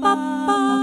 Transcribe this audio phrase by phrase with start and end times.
[0.00, 0.80] Backstage.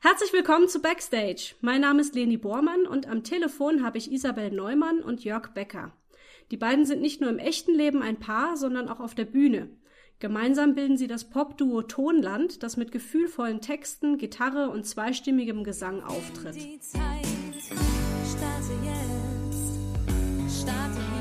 [0.00, 1.54] Herzlich willkommen zu Backstage.
[1.60, 5.92] Mein Name ist Leni Bormann und am Telefon habe ich Isabel Neumann und Jörg Becker.
[6.50, 9.68] Die beiden sind nicht nur im echten Leben ein Paar, sondern auch auf der Bühne.
[10.18, 16.54] Gemeinsam bilden sie das Popduo Tonland, das mit gefühlvollen Texten, Gitarre und zweistimmigem Gesang auftritt.
[16.54, 17.26] Die Zeit
[18.24, 21.15] starte jetzt, starte Hallo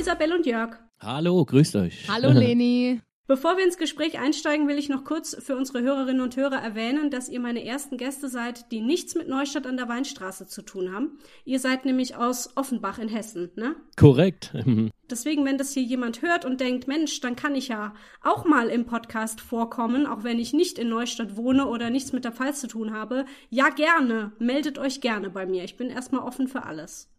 [0.00, 0.78] Isabel und Jörg.
[0.98, 2.08] Hallo, grüßt euch.
[2.08, 3.02] Hallo Leni.
[3.26, 7.10] Bevor wir ins Gespräch einsteigen, will ich noch kurz für unsere Hörerinnen und Hörer erwähnen,
[7.10, 10.90] dass ihr meine ersten Gäste seid, die nichts mit Neustadt an der Weinstraße zu tun
[10.90, 11.18] haben.
[11.44, 13.76] Ihr seid nämlich aus Offenbach in Hessen, ne?
[13.96, 14.54] Korrekt.
[15.10, 18.70] Deswegen, wenn das hier jemand hört und denkt, Mensch, dann kann ich ja auch mal
[18.70, 22.60] im Podcast vorkommen, auch wenn ich nicht in Neustadt wohne oder nichts mit der Pfalz
[22.60, 23.26] zu tun habe.
[23.50, 24.32] Ja, gerne.
[24.38, 25.62] Meldet euch gerne bei mir.
[25.62, 27.10] Ich bin erstmal offen für alles.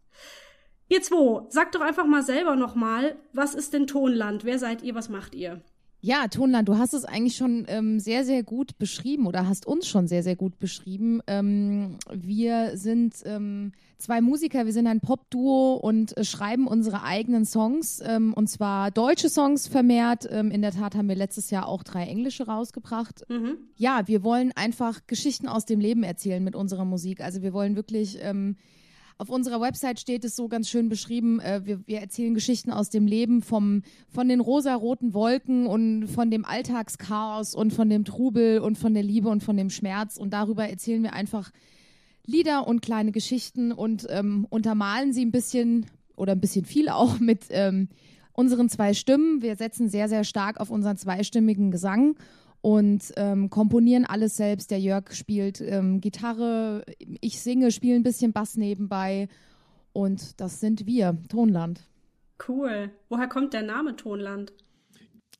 [0.92, 4.44] Ihr zwei, sagt doch einfach mal selber nochmal, was ist denn Tonland?
[4.44, 4.94] Wer seid ihr?
[4.94, 5.62] Was macht ihr?
[6.02, 9.88] Ja, Tonland, du hast es eigentlich schon ähm, sehr, sehr gut beschrieben oder hast uns
[9.88, 11.22] schon sehr, sehr gut beschrieben.
[11.26, 17.46] Ähm, wir sind ähm, zwei Musiker, wir sind ein Pop-Duo und äh, schreiben unsere eigenen
[17.46, 20.28] Songs ähm, und zwar deutsche Songs vermehrt.
[20.30, 23.22] Ähm, in der Tat haben wir letztes Jahr auch drei englische rausgebracht.
[23.30, 23.56] Mhm.
[23.76, 27.22] Ja, wir wollen einfach Geschichten aus dem Leben erzählen mit unserer Musik.
[27.22, 28.56] Also wir wollen wirklich ähm,
[29.18, 32.90] auf unserer Website steht es so ganz schön beschrieben, äh, wir, wir, erzählen Geschichten aus
[32.90, 38.58] dem Leben vom, von den rosaroten Wolken und von dem Alltagschaos und von dem Trubel
[38.60, 40.16] und von der Liebe und von dem Schmerz.
[40.16, 41.50] Und darüber erzählen wir einfach
[42.24, 47.18] Lieder und kleine Geschichten und ähm, untermalen sie ein bisschen oder ein bisschen viel auch
[47.18, 47.88] mit ähm,
[48.32, 49.42] unseren zwei Stimmen.
[49.42, 52.16] Wir setzen sehr, sehr stark auf unseren zweistimmigen Gesang
[52.62, 54.70] und ähm, komponieren alles selbst.
[54.70, 56.84] Der Jörg spielt ähm, Gitarre,
[57.20, 59.28] ich singe, spiele ein bisschen Bass nebenbei
[59.92, 61.82] und das sind wir, Tonland.
[62.48, 62.90] Cool.
[63.08, 64.52] Woher kommt der Name Tonland?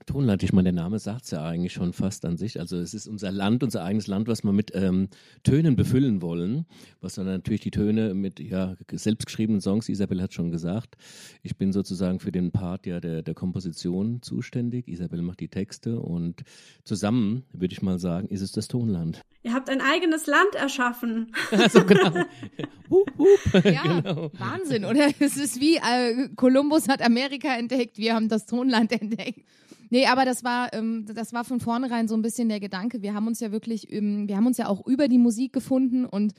[0.07, 2.59] Tonland, ich meine, der Name sagt es ja eigentlich schon fast an sich.
[2.61, 5.09] Also es ist unser Land, unser eigenes Land, was wir mit ähm,
[5.43, 6.67] Tönen befüllen wollen.
[7.01, 10.97] Was dann natürlich die Töne mit ja, selbstgeschriebenen Songs, Isabel hat schon gesagt.
[11.43, 14.89] Ich bin sozusagen für den Part ja der, der Komposition zuständig.
[14.89, 16.43] Isabel macht die Texte und
[16.85, 19.23] zusammen, würde ich mal sagen, ist es das Tonland.
[19.45, 21.33] Ihr habt ein eigenes Land erschaffen.
[21.51, 22.13] also genau.
[22.91, 23.65] hup, hup.
[23.65, 24.31] Ja, genau.
[24.39, 25.09] Wahnsinn, oder?
[25.19, 29.45] Es ist wie äh, Kolumbus hat Amerika entdeckt, wir haben das Tonland entdeckt.
[29.93, 33.03] Nee, aber das war, ähm, das war von vornherein so ein bisschen der Gedanke.
[33.03, 36.07] Wir haben uns ja wirklich, ähm, wir haben uns ja auch über die Musik gefunden
[36.07, 36.33] und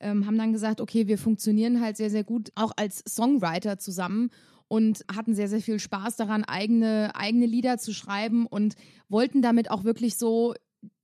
[0.00, 4.30] ähm, haben dann gesagt, okay, wir funktionieren halt sehr, sehr gut auch als Songwriter zusammen
[4.68, 8.74] und hatten sehr, sehr viel Spaß daran, eigene, eigene Lieder zu schreiben und
[9.10, 10.54] wollten damit auch wirklich so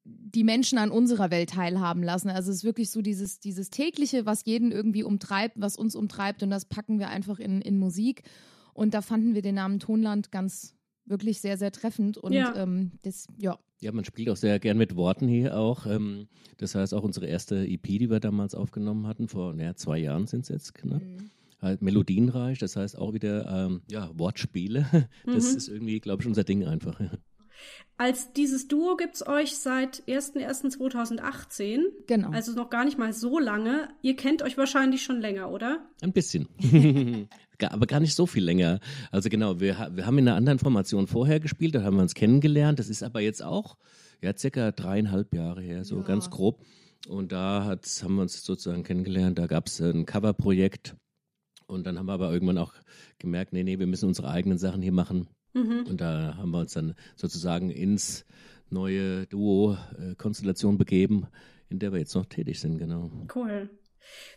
[0.04, 2.30] die Menschen an unserer Welt teilhaben lassen.
[2.30, 6.42] Also es ist wirklich so dieses, dieses tägliche, was jeden irgendwie umtreibt, was uns umtreibt
[6.42, 8.22] und das packen wir einfach in, in Musik.
[8.72, 10.73] Und da fanden wir den Namen Tonland ganz,
[11.06, 12.18] wirklich sehr, sehr treffend.
[12.18, 12.54] Und ja.
[12.56, 13.58] Ähm, das, ja.
[13.80, 15.86] Ja, man spielt auch sehr gern mit Worten hier auch.
[15.86, 19.98] Ähm, das heißt auch unsere erste EP, die wir damals aufgenommen hatten, vor naja, zwei
[19.98, 21.02] Jahren sind es jetzt knapp.
[21.02, 21.30] Mhm.
[21.60, 24.86] Halt melodienreich, das heißt auch wieder ähm, ja, Wortspiele.
[25.26, 25.56] Das mhm.
[25.56, 27.00] ist irgendwie, glaube ich, unser Ding einfach.
[27.96, 31.80] Als dieses Duo gibt es euch seit 01.01.2018.
[32.06, 32.30] Genau.
[32.30, 33.88] Also noch gar nicht mal so lange.
[34.02, 35.88] Ihr kennt euch wahrscheinlich schon länger, oder?
[36.02, 36.48] Ein bisschen.
[37.60, 38.80] aber gar nicht so viel länger.
[39.10, 42.14] Also genau, wir, wir haben in einer anderen Formation vorher gespielt, da haben wir uns
[42.14, 42.78] kennengelernt.
[42.78, 43.76] Das ist aber jetzt auch
[44.22, 46.02] ja circa dreieinhalb Jahre her, so ja.
[46.02, 46.62] ganz grob.
[47.08, 49.38] Und da hat, haben wir uns sozusagen kennengelernt.
[49.38, 50.96] Da gab es ein Coverprojekt.
[51.66, 52.74] Und dann haben wir aber irgendwann auch
[53.18, 55.28] gemerkt, nee, nee, wir müssen unsere eigenen Sachen hier machen.
[55.54, 55.86] Mhm.
[55.88, 58.24] Und da haben wir uns dann sozusagen ins
[58.70, 61.26] neue Duo-Konstellation begeben,
[61.68, 63.10] in der wir jetzt noch tätig sind, genau.
[63.34, 63.70] Cool.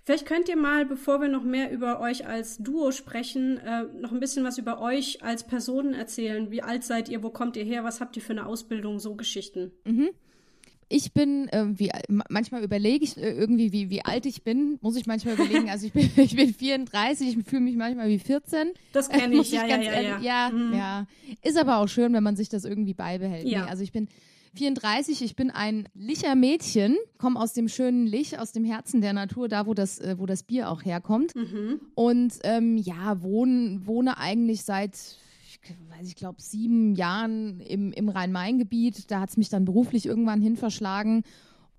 [0.03, 4.11] Vielleicht könnt ihr mal, bevor wir noch mehr über euch als Duo sprechen, äh, noch
[4.11, 6.51] ein bisschen was über euch als Personen erzählen.
[6.51, 7.23] Wie alt seid ihr?
[7.23, 7.83] Wo kommt ihr her?
[7.83, 8.99] Was habt ihr für eine Ausbildung?
[8.99, 9.71] So Geschichten.
[9.85, 10.09] Mhm.
[10.89, 11.91] Ich bin, äh, wie,
[12.29, 15.69] manchmal überlege ich äh, irgendwie, wie, wie alt ich bin, muss ich manchmal überlegen.
[15.69, 18.69] Also ich bin, ich bin 34, ich fühle mich manchmal wie 14.
[18.93, 20.19] Das kenne ich, ja, ja, ja, ja.
[20.21, 20.73] Ja, mhm.
[20.73, 21.07] ja.
[21.43, 23.45] Ist aber auch schön, wenn man sich das irgendwie beibehält.
[23.47, 23.65] Ja.
[23.65, 24.07] Nee, also ich bin
[24.57, 29.13] 34, ich bin ein Licher Mädchen, komme aus dem schönen Lich, aus dem Herzen der
[29.13, 31.35] Natur, da wo das, äh, wo das Bier auch herkommt.
[31.35, 31.79] Mhm.
[31.95, 34.97] Und ähm, ja, wohne, wohne eigentlich seit
[35.49, 35.59] ich
[35.89, 39.09] weiß, ich glaube, sieben Jahren im, im Rhein-Main-Gebiet.
[39.11, 41.23] Da hat es mich dann beruflich irgendwann hin verschlagen.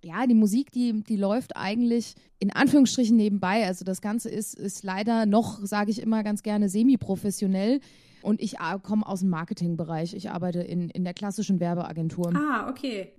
[0.03, 3.67] Ja, die Musik, die, die läuft eigentlich in Anführungsstrichen nebenbei.
[3.67, 7.81] Also das Ganze ist, ist leider noch, sage ich immer ganz gerne, semi-professionell.
[8.23, 10.15] Und ich komme aus dem Marketingbereich.
[10.15, 12.33] Ich arbeite in, in der klassischen Werbeagentur.
[12.35, 13.13] Ah, okay.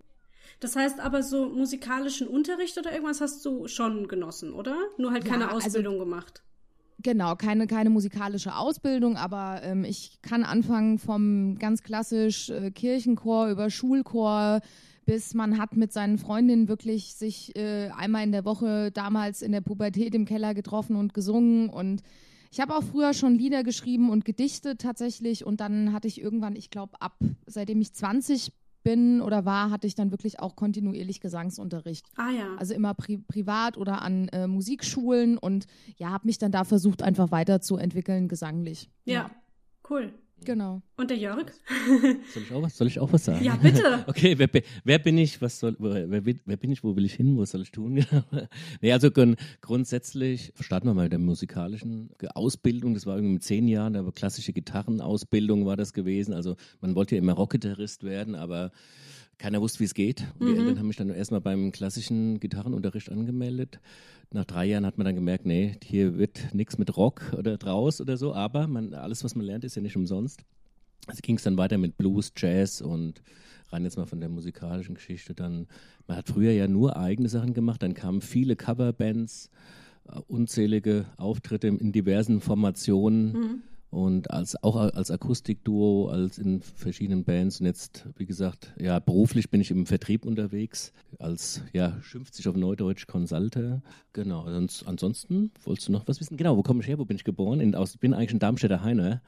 [0.59, 4.75] Das heißt aber so musikalischen Unterricht oder irgendwas hast du schon genossen, oder?
[4.97, 6.43] Nur halt keine ja, also Ausbildung also, gemacht.
[7.01, 13.49] Genau, keine, keine musikalische Ausbildung, aber ähm, ich kann anfangen vom ganz klassisch äh, Kirchenchor
[13.49, 14.59] über Schulchor
[15.09, 19.51] bis man hat mit seinen Freundinnen wirklich sich äh, einmal in der Woche damals in
[19.51, 22.03] der Pubertät im Keller getroffen und gesungen und
[22.51, 26.55] ich habe auch früher schon Lieder geschrieben und gedichtet tatsächlich und dann hatte ich irgendwann,
[26.55, 28.51] ich glaube ab seitdem ich 20
[28.83, 32.07] bin oder war, hatte ich dann wirklich auch kontinuierlich Gesangsunterricht.
[32.15, 32.55] Ah ja.
[32.57, 35.67] Also immer pri privat oder an äh, Musikschulen und
[35.97, 38.89] ja, habe mich dann da versucht, einfach weiterzuentwickeln gesanglich.
[39.05, 39.31] Ja, ja.
[39.89, 40.13] cool.
[40.45, 40.81] Genau.
[40.99, 41.45] Und der Jörg?
[42.33, 43.41] Soll ich auch was, soll ich auch was sagen?
[43.41, 44.03] Ja, bitte.
[44.07, 44.49] Okay, wer,
[44.83, 45.41] wer bin ich?
[45.41, 46.83] Was soll, wer, wer, bin ich?
[46.83, 47.37] Wo will ich hin?
[47.37, 48.03] Was soll ich tun?
[48.81, 49.09] nee, also
[49.61, 52.95] grundsätzlich starten wir mal mit der musikalischen Ausbildung.
[52.95, 56.33] Das war irgendwie mit zehn Jahren, aber klassische Gitarrenausbildung war das gewesen.
[56.33, 58.73] Also man wollte ja immer Rockgitarrist werden, aber
[59.37, 60.25] keiner wusste, wie es geht.
[60.37, 60.59] Und die mhm.
[60.59, 63.79] Eltern haben mich dann erstmal beim klassischen Gitarrenunterricht angemeldet.
[64.31, 68.01] Nach drei Jahren hat man dann gemerkt, nee, hier wird nichts mit Rock oder draus
[68.01, 70.43] oder so, aber man, alles, was man lernt, ist ja nicht umsonst.
[71.07, 73.21] Also ging es dann weiter mit Blues, Jazz und
[73.71, 75.33] rein jetzt mal von der musikalischen Geschichte.
[75.33, 75.67] Dann,
[76.07, 79.49] man hat früher ja nur eigene Sachen gemacht, dann kamen viele Coverbands,
[80.07, 83.31] äh, unzählige Auftritte in diversen Formationen.
[83.31, 83.61] Mhm
[83.91, 89.49] und als auch als Akustikduo, als in verschiedenen Bands und jetzt, wie gesagt, ja, beruflich
[89.49, 93.81] bin ich im Vertrieb unterwegs, als, ja, schimpft sich auf Neudeutsch Consulter.
[94.13, 96.37] Genau, sonst, ansonsten, wolltest du noch was wissen?
[96.37, 97.59] Genau, wo komme ich her, wo bin ich geboren?
[97.59, 99.21] In, aus, bin eigentlich in Darmstädter Heine.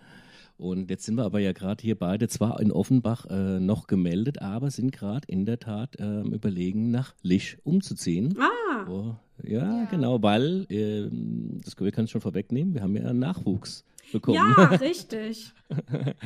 [0.61, 4.43] Und jetzt sind wir aber ja gerade hier beide zwar in Offenbach äh, noch gemeldet,
[4.43, 8.37] aber sind gerade in der Tat äh, überlegen, nach Lich umzuziehen.
[8.39, 8.85] Ah!
[8.87, 11.09] Oh, ja, ja, genau, weil, äh,
[11.63, 14.35] das wir können es schon vorwegnehmen, wir haben ja Nachwuchs bekommen.
[14.35, 15.53] Ja, richtig.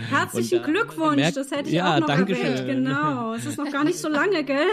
[0.10, 2.58] Herzlichen Glückwunsch, gemerkt, das hätte ich ja, auch noch erwähnt.
[2.58, 2.68] Schön.
[2.68, 4.68] Genau, es ist noch gar nicht so lange, gell?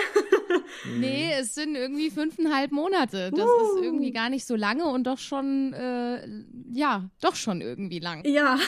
[0.99, 3.31] nee, es sind irgendwie fünfeinhalb Monate.
[3.31, 3.77] Das uh.
[3.79, 6.27] ist irgendwie gar nicht so lange und doch schon, äh,
[6.73, 8.25] ja, doch schon irgendwie lang.
[8.25, 8.59] Ja.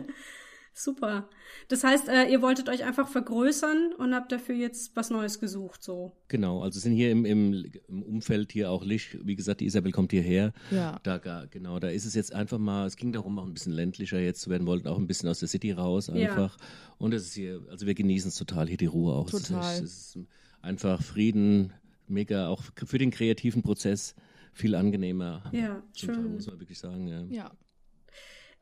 [0.72, 1.28] Super.
[1.68, 5.82] Das heißt, äh, ihr wolltet euch einfach vergrößern und habt dafür jetzt was Neues gesucht,
[5.82, 6.12] so.
[6.28, 9.18] Genau, also sind hier im, im, im Umfeld hier auch Licht.
[9.26, 10.54] Wie gesagt, die Isabel kommt hierher.
[10.70, 10.98] Ja.
[11.02, 11.18] Da,
[11.50, 14.40] genau, da ist es jetzt einfach mal, es ging darum, auch ein bisschen ländlicher jetzt
[14.40, 16.58] zu werden, wollten auch ein bisschen aus der City raus einfach.
[16.58, 16.66] Ja.
[16.96, 19.28] Und es ist hier, also wir genießen es total, hier die Ruhe auch.
[19.28, 19.74] Total.
[19.74, 20.18] Es ist, es ist
[20.62, 21.74] einfach Frieden,
[22.06, 24.14] mega, auch für den kreativen Prozess
[24.54, 25.50] viel angenehmer.
[25.52, 26.34] Ja, schön.
[26.34, 27.24] Muss man wirklich sagen, ja.
[27.28, 27.52] Ja.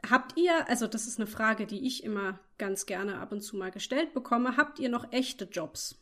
[0.08, 3.56] Habt ihr, also das ist eine Frage, die ich immer ganz gerne ab und zu
[3.56, 5.96] mal gestellt bekomme, habt ihr noch echte Jobs?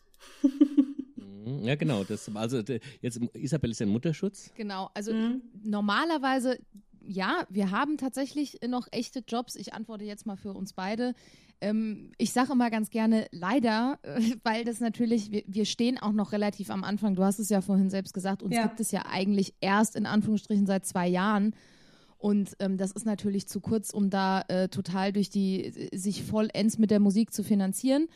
[1.45, 2.05] Mhm, ja, genau.
[2.05, 2.63] Das, also
[3.01, 4.51] jetzt Isabel ist ja ein Mutterschutz.
[4.55, 5.43] Genau, also mhm.
[5.63, 6.59] normalerweise,
[7.01, 9.57] ja, wir haben tatsächlich noch echte Jobs.
[9.57, 11.15] Ich antworte jetzt mal für uns beide.
[11.61, 13.99] Ähm, ich sage immer ganz gerne leider,
[14.43, 17.15] weil das natürlich, wir, wir, stehen auch noch relativ am Anfang.
[17.15, 18.67] Du hast es ja vorhin selbst gesagt, uns ja.
[18.67, 21.55] gibt es ja eigentlich erst in Anführungsstrichen seit zwei Jahren.
[22.25, 26.79] Und ähm, das ist natürlich zu kurz, um da äh, total durch die, sich vollends
[26.79, 28.09] mit der Musik zu finanzieren.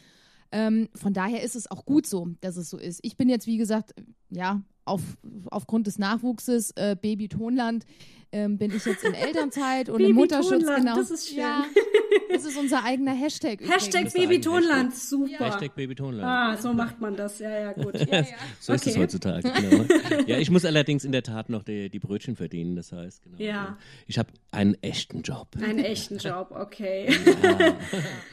[0.51, 3.01] Ähm, von daher ist es auch gut so, dass es so ist.
[3.03, 3.95] Ich bin jetzt, wie gesagt,
[4.31, 5.03] ja, auf,
[5.51, 7.85] aufgrund des Nachwuchses, äh, Baby Tonland,
[8.33, 10.65] ähm, bin ich jetzt in Elternzeit und im Mutterschutz.
[10.65, 10.97] Genau.
[10.97, 11.41] Das ist schön.
[11.41, 11.67] Ja,
[12.31, 13.61] das ist unser eigener Hashtag.
[13.69, 15.47] Hashtag Babytonland, super.
[15.47, 16.25] Hashtag Babytonland.
[16.25, 17.39] Ah, so macht man das.
[17.39, 17.95] Ja, ja, gut.
[18.09, 18.27] Ja, ja.
[18.61, 18.91] so ist okay.
[18.91, 19.51] es heutzutage.
[19.51, 19.85] Genau.
[20.27, 22.77] Ja, ich muss allerdings in der Tat noch die, die Brötchen verdienen.
[22.77, 23.37] Das heißt, genau.
[23.39, 23.77] Ja.
[24.07, 25.49] Ich habe einen echten Job.
[25.61, 27.15] Einen echten Job, okay.
[27.43, 27.77] Ja,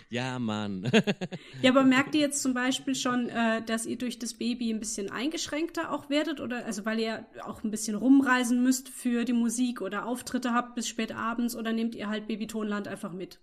[0.09, 0.89] ja Mann.
[1.61, 4.79] Ja, aber merkt ihr jetzt zum Beispiel schon, äh, dass ihr durch das Baby ein
[4.79, 6.39] bisschen eingeschränkter auch werdet?
[6.39, 10.75] Oder also weil ihr auch ein bisschen rumreisen müsst für die Musik oder Auftritte habt
[10.75, 13.39] bis spät abends oder nehmt ihr halt Babytonland einfach mit?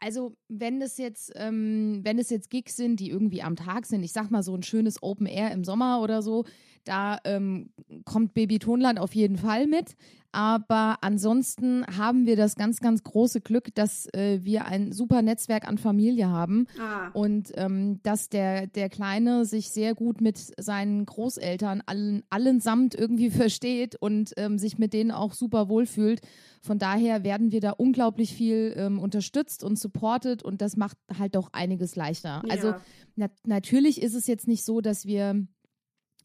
[0.00, 4.02] Also wenn das jetzt, ähm, wenn es jetzt Gigs sind, die irgendwie am Tag sind,
[4.02, 6.46] ich sag mal so ein schönes Open Air im Sommer oder so,
[6.84, 7.70] da ähm,
[8.04, 9.96] kommt Babytonland auf jeden Fall mit.
[10.32, 15.66] Aber ansonsten haben wir das ganz, ganz große Glück, dass äh, wir ein super Netzwerk
[15.66, 17.08] an Familie haben ah.
[17.14, 22.94] und ähm, dass der, der Kleine sich sehr gut mit seinen Großeltern allen, allen samt
[22.94, 26.20] irgendwie versteht und ähm, sich mit denen auch super wohlfühlt.
[26.62, 31.34] Von daher werden wir da unglaublich viel ähm, unterstützt und supportet und das macht halt
[31.34, 32.42] doch einiges leichter.
[32.46, 32.52] Ja.
[32.52, 32.74] Also
[33.16, 35.46] na natürlich ist es jetzt nicht so, dass wir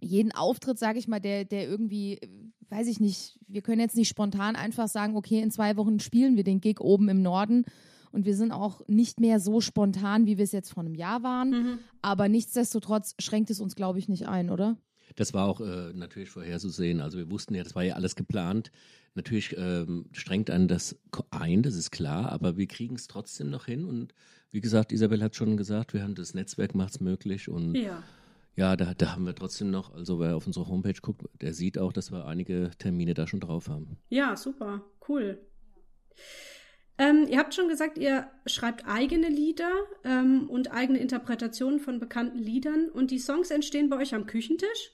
[0.02, 2.20] jeden Auftritt, sage ich mal, der, der irgendwie,
[2.70, 6.36] weiß ich nicht, wir können jetzt nicht spontan einfach sagen, okay, in zwei Wochen spielen
[6.36, 7.66] wir den Gig oben im Norden
[8.12, 11.22] und wir sind auch nicht mehr so spontan, wie wir es jetzt vor einem Jahr
[11.24, 11.50] waren.
[11.50, 11.80] Mhm.
[12.02, 14.78] Aber nichtsdestotrotz schränkt es uns, glaube ich, nicht ein, oder?
[15.16, 17.02] Das war auch äh, natürlich vorherzusehen.
[17.02, 18.72] Also wir wussten ja, das war ja alles geplant.
[19.16, 20.98] Natürlich ähm, strengt einen das
[21.30, 23.86] ein, das ist klar, aber wir kriegen es trotzdem noch hin.
[23.86, 24.14] Und
[24.52, 28.04] wie gesagt, Isabel hat schon gesagt, wir haben das Netzwerk macht es möglich und Ja.
[28.56, 31.78] Ja, da, da haben wir trotzdem noch, also wer auf unsere Homepage guckt, der sieht
[31.78, 33.98] auch, dass wir einige Termine da schon drauf haben.
[34.10, 35.40] Ja, super, cool.
[36.98, 39.70] Ähm, ihr habt schon gesagt, ihr schreibt eigene Lieder
[40.06, 44.92] ähm, und eigene Interpretationen von bekannten Liedern und die Songs entstehen bei euch am Küchentisch?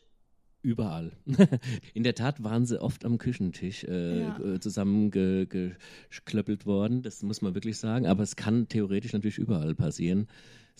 [0.63, 1.11] Überall.
[1.93, 4.39] In der Tat waren sie oft am Küchentisch äh, Ja.
[4.39, 8.05] äh, zusammengeklöppelt worden, das muss man wirklich sagen.
[8.07, 10.27] Aber es kann theoretisch natürlich überall passieren.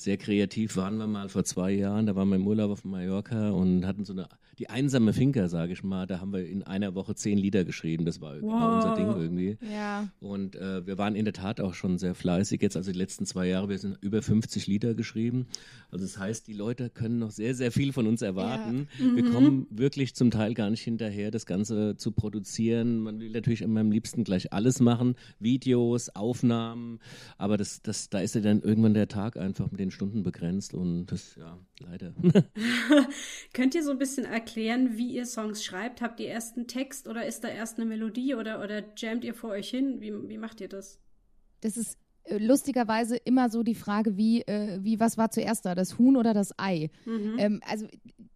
[0.01, 3.51] Sehr kreativ waren wir mal vor zwei Jahren, da waren wir im Urlaub auf Mallorca
[3.51, 4.27] und hatten so eine,
[4.57, 8.03] die einsame Finker, sage ich mal, da haben wir in einer Woche zehn Lieder geschrieben,
[8.05, 8.97] das war genau unser Wow.
[8.97, 9.57] Ding irgendwie.
[9.71, 10.09] Ja.
[10.19, 13.27] Und äh, wir waren in der Tat auch schon sehr fleißig jetzt, also die letzten
[13.27, 15.45] zwei Jahre, wir sind über 50 Lieder geschrieben.
[15.91, 18.87] Also das heißt, die Leute können noch sehr, sehr viel von uns erwarten.
[18.97, 23.01] Wir kommen wirklich zum Teil gar nicht hinterher, das Ganze zu produzieren.
[23.01, 26.99] Man will natürlich immer am liebsten gleich alles machen, Videos, Aufnahmen,
[27.37, 30.73] aber das, das, da ist ja dann irgendwann der Tag einfach mit den Stunden begrenzt
[30.73, 32.13] und das, ja, leider.
[33.53, 36.01] Könnt ihr so ein bisschen erklären, wie ihr Songs schreibt?
[36.01, 39.33] Habt ihr erst einen Text oder ist da erst eine Melodie oder, oder jammt ihr
[39.33, 40.01] vor euch hin?
[40.01, 40.99] Wie, wie macht ihr das?
[41.61, 45.75] Das ist äh, lustigerweise immer so die Frage, wie, äh, wie was war zuerst da,
[45.75, 46.89] das Huhn oder das Ei?
[47.05, 47.35] Mhm.
[47.37, 47.87] Ähm, also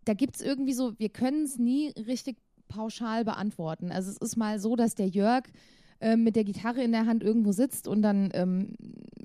[0.05, 3.91] da gibt es irgendwie so, wir können es nie richtig pauschal beantworten.
[3.91, 5.45] Also es ist mal so, dass der Jörg
[6.05, 8.75] ähm, mit der Gitarre in der Hand irgendwo sitzt und dann ähm,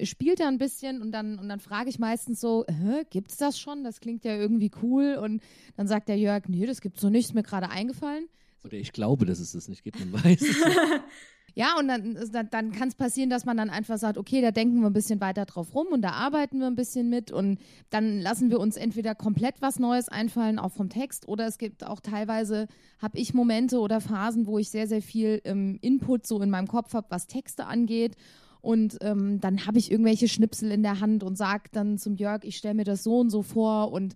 [0.03, 3.59] spielt er ein bisschen und dann, und dann frage ich meistens so, Hä, gibt's das
[3.61, 3.85] schon?
[3.85, 5.19] Das klingt ja irgendwie cool.
[5.23, 5.43] Und
[5.77, 8.25] dann sagt der Jörg, nee, das gibt's noch nicht, ist mir gerade eingefallen.
[8.65, 10.57] Oder ich glaube, dass es das nicht gibt, man weiß es.
[11.55, 12.17] Ja, und dann,
[12.51, 15.21] dann, kann es passieren, dass man dann einfach sagt, okay, da denken wir ein bisschen
[15.21, 17.59] weiter drauf rum und da arbeiten wir ein bisschen mit und
[17.91, 21.85] dann lassen wir uns entweder komplett was Neues einfallen, auch vom Text, oder es gibt
[21.85, 22.69] auch teilweise,
[23.01, 26.69] habe ich Momente oder Phasen, wo ich sehr, sehr viel ähm, Input so in meinem
[26.69, 28.17] Kopf habe, was Texte angeht.
[28.63, 32.45] Und ähm, dann habe ich irgendwelche Schnipsel in der Hand und sage dann zum Jörg,
[32.45, 34.15] ich stelle mir das so und so vor und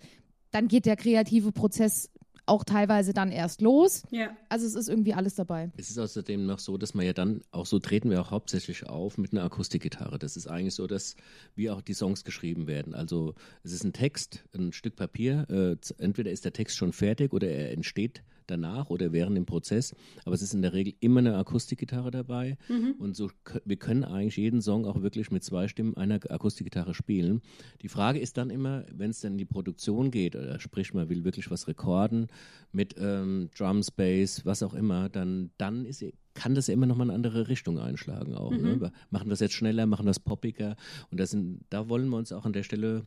[0.50, 2.10] dann geht der kreative Prozess
[2.46, 4.02] auch teilweise dann erst los.
[4.10, 4.36] Ja.
[4.48, 5.70] Also es ist irgendwie alles dabei.
[5.76, 8.86] Es ist außerdem noch so, dass man ja dann, auch so treten wir auch hauptsächlich
[8.86, 10.18] auf mit einer Akustikgitarre.
[10.18, 11.16] Das ist eigentlich so, dass
[11.54, 12.94] wie auch die Songs geschrieben werden.
[12.94, 15.46] Also es ist ein Text, ein Stück Papier.
[15.48, 19.94] Äh, entweder ist der Text schon fertig oder er entsteht danach oder während dem Prozess.
[20.24, 22.56] Aber es ist in der Regel immer eine Akustikgitarre dabei.
[22.98, 23.30] Und so
[23.64, 27.42] wir können eigentlich jeden Song auch wirklich mit zwei Stimmen einer Akustikgitarre spielen.
[27.82, 31.08] Die Frage ist dann immer, wenn es dann in die Produktion geht, oder sprich man
[31.08, 32.28] will wirklich was rekorden
[32.72, 36.96] mit ähm, Drums, Bass, was auch immer, dann, dann ist, kann das ja immer noch
[36.96, 38.50] mal eine andere Richtung einschlagen auch.
[38.50, 38.80] Ne?
[38.80, 40.76] Wir Machen wir es jetzt schneller, machen wir es poppiger
[41.10, 43.06] und das sind, da wollen wir uns auch an der Stelle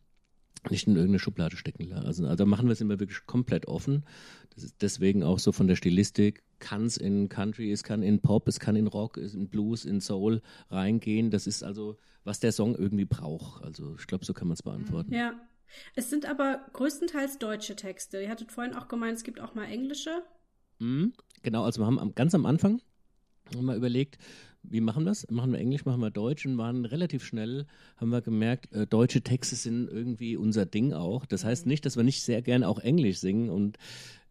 [0.70, 2.06] nicht in irgendeine Schublade stecken lassen.
[2.06, 4.06] Also, also machen wir es immer wirklich komplett offen.
[4.54, 8.22] Das ist deswegen auch so von der Stilistik, kann es in Country, es kann in
[8.22, 11.32] Pop, es kann in Rock, es in Blues, in Soul reingehen.
[11.32, 13.64] Das ist also, was der Song irgendwie braucht.
[13.64, 15.14] Also ich glaube, so kann man es beantworten.
[15.14, 15.34] Ja.
[15.96, 18.22] Es sind aber größtenteils deutsche Texte.
[18.22, 20.24] Ihr hattet vorhin auch gemeint, es gibt auch mal englische.
[20.80, 21.14] Mhm.
[21.44, 22.82] Genau, also wir haben am, ganz am Anfang
[23.56, 24.18] haben wir überlegt,
[24.64, 25.30] wie machen wir das?
[25.30, 27.66] Machen wir Englisch, machen wir Deutsch und waren relativ schnell,
[27.98, 31.26] haben wir gemerkt, äh, deutsche Texte sind irgendwie unser Ding auch.
[31.26, 33.78] Das heißt nicht, dass wir nicht sehr gerne auch Englisch singen und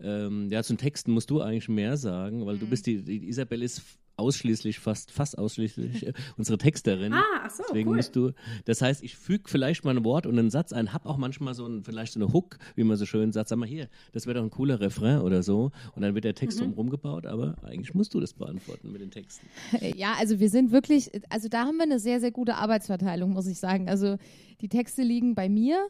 [0.01, 3.63] ähm, ja, zum Texten musst du eigentlich mehr sagen, weil du bist die, die Isabel
[3.63, 3.83] ist
[4.17, 7.13] ausschließlich, fast, fast ausschließlich äh, unsere Texterin.
[7.13, 7.97] Ah, ach so, Deswegen cool.
[7.97, 8.33] musst du,
[8.65, 11.55] das heißt, ich füge vielleicht mal ein Wort und einen Satz ein, hab auch manchmal
[11.55, 14.27] so ein, vielleicht so eine Hook, wie man so schön sagt, sag mal hier, das
[14.27, 15.71] wäre doch ein cooler Refrain oder so.
[15.95, 16.65] Und dann wird der Text Mhm.
[16.65, 19.47] drumherum gebaut, aber eigentlich musst du das beantworten mit den Texten.
[19.97, 23.47] Ja, also wir sind wirklich, also da haben wir eine sehr, sehr gute Arbeitsverteilung, muss
[23.47, 23.89] ich sagen.
[23.89, 24.17] Also
[24.61, 25.87] die Texte liegen bei mir.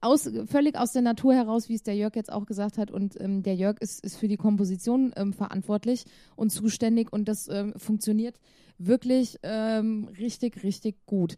[0.00, 2.90] Aus, völlig aus der Natur heraus, wie es der Jörg jetzt auch gesagt hat.
[2.90, 6.04] Und ähm, der Jörg ist, ist für die Komposition ähm, verantwortlich
[6.36, 8.38] und zuständig und das ähm, funktioniert
[8.78, 11.36] wirklich ähm, richtig, richtig gut.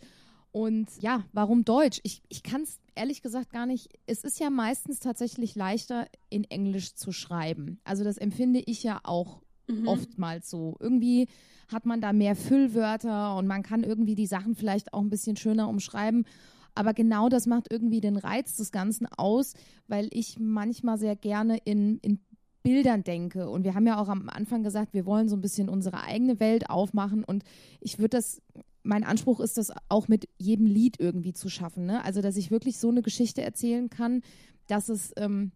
[0.53, 1.99] Und ja, warum Deutsch?
[2.05, 3.89] Ich, ich kann es ehrlich gesagt gar nicht.
[4.07, 7.81] Es ist ja meistens tatsächlich leichter, in Englisch zu schreiben.
[7.85, 9.89] Also das empfinde ich ja auch Mhm.
[9.89, 10.77] oftmals so.
[10.81, 11.29] Irgendwie
[11.69, 15.37] hat man da mehr Füllwörter und man kann irgendwie die Sachen vielleicht auch ein bisschen
[15.37, 16.27] schöner umschreiben.
[16.75, 19.55] Aber genau das macht irgendwie den Reiz des Ganzen aus,
[19.89, 22.19] weil ich manchmal sehr gerne in, in
[22.63, 23.51] Bildern denke.
[23.51, 26.41] Und wir haben ja auch am Anfang gesagt, wir wollen so ein bisschen unsere eigene
[26.41, 27.25] Welt aufmachen.
[27.25, 27.45] Und
[27.81, 28.41] ich würde das,
[28.83, 31.87] mein Anspruch ist das auch mit jedem Lied irgendwie zu schaffen.
[31.87, 32.05] Ne?
[32.05, 34.23] Also, dass ich wirklich so eine Geschichte erzählen kann,
[34.69, 35.51] dass es, ähm,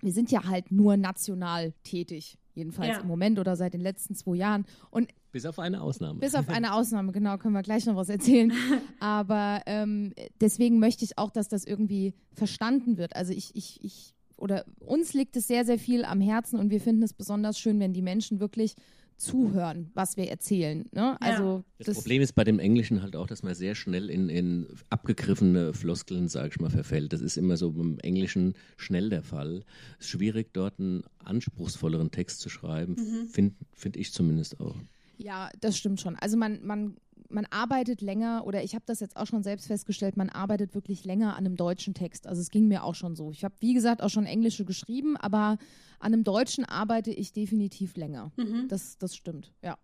[0.00, 3.00] wir sind ja halt nur national tätig, jedenfalls Ja.
[3.00, 4.66] im Moment oder seit den letzten zwei Jahren.
[4.90, 6.20] Und Bis auf eine Ausnahme.
[6.20, 8.52] Bis auf eine Ausnahme, genau, können wir gleich noch was erzählen.
[9.00, 13.16] Aber ähm, deswegen möchte ich auch, dass das irgendwie verstanden wird.
[13.16, 16.80] Also ich, ich, ich, oder uns liegt es sehr, sehr viel am Herzen und wir
[16.80, 18.76] finden es besonders schön, wenn die Menschen wirklich
[19.16, 20.84] zuhören, was wir erzählen.
[20.92, 21.20] Ne?
[21.20, 24.28] Also das, das, Problem ist bei dem Englischen halt auch, dass man sehr schnell in,
[24.28, 27.12] in abgegriffene Floskeln, sage ich mal, verfällt.
[27.12, 29.64] Das ist immer so beim Englischen schnell der Fall.
[29.98, 33.28] Es ist schwierig, dort einen anspruchsvolleren Text zu schreiben, mhm.
[33.28, 34.76] finde find ich zumindest auch.
[35.16, 36.16] Ja, das stimmt schon.
[36.16, 36.96] Also man, man,
[37.28, 41.04] man arbeitet länger, oder ich habe das jetzt auch schon selbst festgestellt, man arbeitet wirklich
[41.04, 42.26] länger an einem deutschen Text.
[42.26, 43.30] Also es ging mir auch schon so.
[43.30, 45.58] Ich habe, wie gesagt, auch schon Englische geschrieben, aber
[45.98, 48.32] an einem deutschen arbeite ich definitiv länger.
[48.36, 48.68] Mhm.
[48.68, 49.78] Das, das stimmt, ja.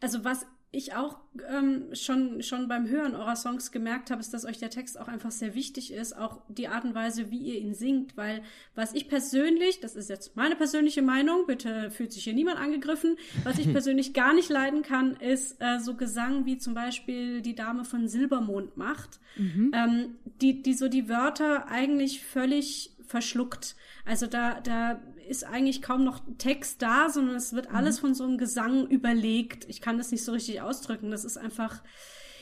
[0.00, 4.44] Also was ich auch ähm, schon, schon beim Hören eurer Songs gemerkt habe, ist, dass
[4.44, 7.58] euch der Text auch einfach sehr wichtig ist, auch die Art und Weise, wie ihr
[7.58, 8.42] ihn singt, weil
[8.74, 13.16] was ich persönlich, das ist jetzt meine persönliche Meinung, bitte fühlt sich hier niemand angegriffen,
[13.42, 17.54] was ich persönlich gar nicht leiden kann, ist äh, so Gesang, wie zum Beispiel die
[17.54, 19.72] Dame von Silbermond macht, mhm.
[19.74, 23.76] ähm, die, die so die Wörter eigentlich völlig verschluckt.
[24.04, 28.00] Also da, da ist eigentlich kaum noch Text da, sondern es wird alles mhm.
[28.00, 29.66] von so einem Gesang überlegt.
[29.68, 31.10] Ich kann das nicht so richtig ausdrücken.
[31.10, 31.82] Das ist einfach,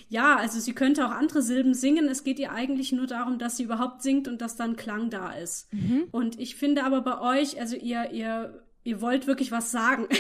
[0.09, 2.09] ja, also sie könnte auch andere Silben singen.
[2.09, 5.33] Es geht ihr eigentlich nur darum, dass sie überhaupt singt und dass dann Klang da
[5.33, 5.73] ist.
[5.73, 6.09] Mhm.
[6.11, 10.09] Und ich finde aber bei euch, also ihr, ihr, ihr wollt wirklich was sagen.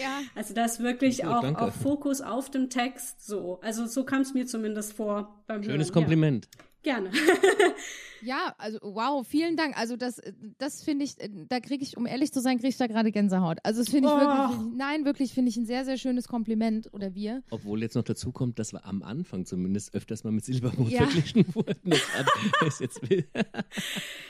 [0.00, 0.20] Ja.
[0.34, 3.58] also da ist wirklich auch, auch, Fokus auf dem Text so.
[3.62, 5.94] Also so kam es mir zumindest vor beim Schönes Hören.
[5.94, 6.48] Kompliment.
[6.56, 6.62] Ja.
[6.82, 7.10] Gerne.
[8.22, 9.78] ja, also wow, vielen Dank.
[9.78, 10.20] Also das,
[10.58, 11.16] das finde ich,
[11.48, 13.58] da kriege ich, um ehrlich zu sein, kriege ich da gerade Gänsehaut.
[13.62, 14.18] Also das finde ich oh.
[14.18, 17.42] wirklich, nein, wirklich finde ich ein sehr, sehr schönes Kompliment oder wir.
[17.50, 21.06] Obwohl jetzt noch dazu kommt, dass wir am Anfang zumindest öfters mal mit Silbermond ja.
[21.06, 21.92] verglichen wurden.
[22.60, 23.00] Das jetzt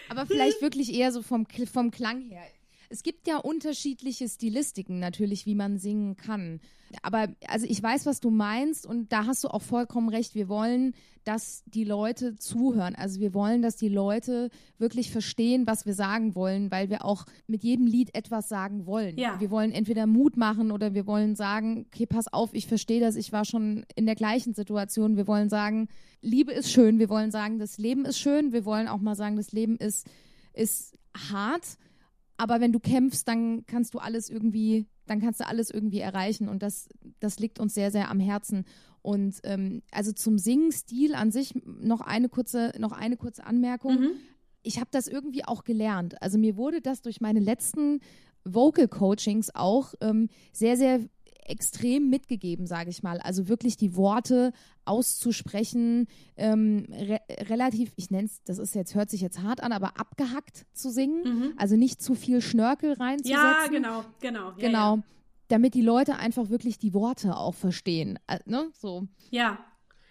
[0.09, 2.43] Aber vielleicht wirklich eher so vom, vom Klang her.
[2.89, 6.61] Es gibt ja unterschiedliche Stilistiken natürlich, wie man singen kann.
[7.03, 10.35] Aber also ich weiß, was du meinst und da hast du auch vollkommen recht.
[10.35, 12.95] Wir wollen, dass die Leute zuhören.
[12.95, 14.49] Also wir wollen, dass die Leute
[14.79, 19.19] wirklich verstehen, was wir sagen wollen, weil wir auch mit jedem Lied etwas sagen wollen.
[19.19, 19.39] Ja.
[19.39, 23.17] Wir wollen entweder Mut machen oder wir wollen sagen, okay, pass auf, ich verstehe das,
[23.17, 25.17] ich war schon in der gleichen Situation.
[25.17, 25.89] Wir wollen sagen,
[26.23, 26.99] Liebe ist schön.
[26.99, 28.53] Wir wollen sagen, das Leben ist schön.
[28.53, 30.07] Wir wollen auch mal sagen, das Leben ist,
[30.55, 30.99] ist
[31.31, 31.77] hart
[32.39, 36.49] aber wenn du kämpfst, dann kannst du alles irgendwie, dann kannst du alles irgendwie erreichen
[36.49, 38.65] und das, das liegt uns sehr, sehr am Herzen.
[39.03, 44.01] Und ähm, also zum Singenstil an sich noch eine kurze, noch eine kurze Anmerkung.
[44.01, 44.11] Mhm.
[44.63, 46.23] Ich habe das irgendwie auch gelernt.
[46.23, 48.01] Also mir wurde das durch meine letzten
[48.45, 51.01] Vocal Coachings auch ähm, sehr, sehr
[51.49, 53.21] extrem mitgegeben, sage ich mal.
[53.21, 54.53] Also wirklich die Worte
[54.85, 56.07] auszusprechen,
[56.37, 59.99] ähm, re relativ, ich nenne es, das ist jetzt, hört sich jetzt hart an, aber
[59.99, 61.23] abgehackt zu singen.
[61.25, 61.53] Mhm.
[61.57, 63.43] Also nicht zu viel Schnörkel reinzusetzen.
[63.43, 64.49] Ja, genau, genau.
[64.51, 64.97] Ja, genau.
[64.97, 65.03] Ja.
[65.49, 68.19] Damit die Leute einfach wirklich die Worte auch verstehen.
[68.27, 68.69] Äh, ne?
[68.75, 69.07] So.
[69.31, 69.59] Ja,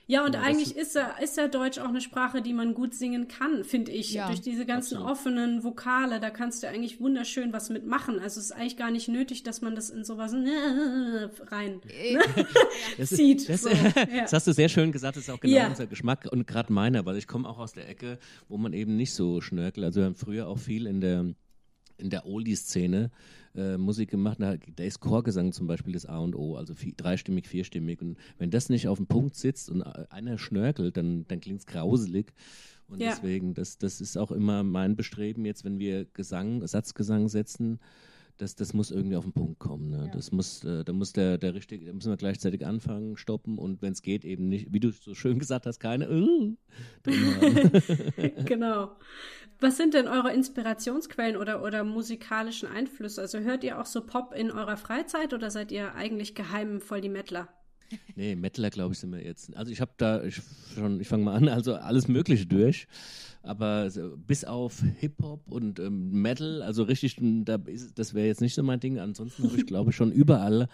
[0.09, 2.93] ja, und ja, eigentlich ist ja, ist ja Deutsch auch eine Sprache, die man gut
[2.93, 4.13] singen kann, finde ich.
[4.13, 5.11] Ja, Durch diese ganzen absolut.
[5.11, 8.17] offenen Vokale, da kannst du eigentlich wunderschön was mitmachen.
[8.19, 12.21] Also es ist eigentlich gar nicht nötig, dass man das in sowas rein äh, ne?
[12.97, 13.49] das zieht.
[13.49, 13.69] Das, so.
[14.19, 15.67] das, hast du sehr schön gesagt, das ist auch genau ja.
[15.67, 18.17] unser Geschmack und gerade meiner, weil ich komme auch aus der Ecke,
[18.47, 19.83] wo man eben nicht so schnörkel.
[19.83, 21.25] Also wir haben früher auch viel in der
[21.97, 23.11] in der Oldie-Szene
[23.57, 24.37] äh, Musik gemacht.
[24.39, 28.01] Da, da ist Chorgesang zum Beispiel das A und O, also vier, dreistimmig, vierstimmig.
[28.01, 31.65] Und wenn das nicht auf dem Punkt sitzt und einer schnörkelt, dann, dann klingt es
[31.65, 32.33] grauselig.
[32.87, 33.09] Und ja.
[33.09, 37.79] deswegen, das, das ist auch immer mein Bestreben jetzt, wenn wir Gesang, Satzgesang setzen,
[38.37, 39.89] das, das muss irgendwie auf den Punkt kommen.
[39.89, 40.05] Ne?
[40.05, 40.11] Ja.
[40.11, 43.81] Das muss, äh, da muss der, der richtige, da müssen wir gleichzeitig anfangen, stoppen und
[43.81, 46.55] wenn es geht, eben nicht, wie du so schön gesagt hast, keine uh,
[48.45, 48.91] Genau.
[49.59, 53.21] Was sind denn eure Inspirationsquellen oder, oder musikalischen Einflüsse?
[53.21, 57.01] Also hört ihr auch so Pop in eurer Freizeit oder seid ihr eigentlich geheim voll
[57.01, 57.49] die Mettler?
[58.15, 59.55] Nee, Mettler, glaube ich, sind wir jetzt.
[59.55, 60.41] Also ich habe da ich
[60.75, 62.87] schon, ich fange mal an, also alles Mögliche durch
[63.47, 63.89] aber
[64.27, 68.63] bis auf Hip-Hop und ähm, Metal, also richtig, da ist, das wäre jetzt nicht so
[68.63, 68.99] mein Ding.
[68.99, 70.67] Ansonsten habe ich, glaube ich, schon überall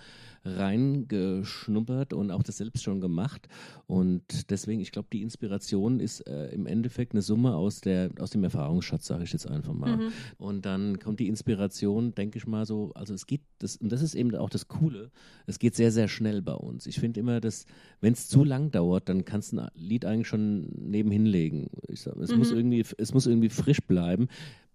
[0.46, 3.48] reingeschnuppert und auch das selbst schon gemacht.
[3.88, 8.32] Und deswegen, ich glaube, die Inspiration ist äh, im Endeffekt eine Summe aus, der, aus
[8.32, 9.98] dem Erfahrungsschatz, sage ich jetzt einfach mal.
[9.98, 10.12] Mhm.
[10.38, 14.02] Und dann kommt die Inspiration, denke ich mal so, also es geht, das, und das
[14.02, 15.12] ist eben auch das Coole,
[15.48, 16.88] es geht sehr, sehr schnell bei uns.
[16.88, 17.66] Ich finde immer, dass,
[18.02, 21.70] wenn es zu lang dauert, dann kannst du ein Lied eigentlich schon nebenhin legen.
[21.88, 22.40] Ich sag, es mhm.
[22.40, 24.28] muss irgendwie, es muss irgendwie frisch bleiben.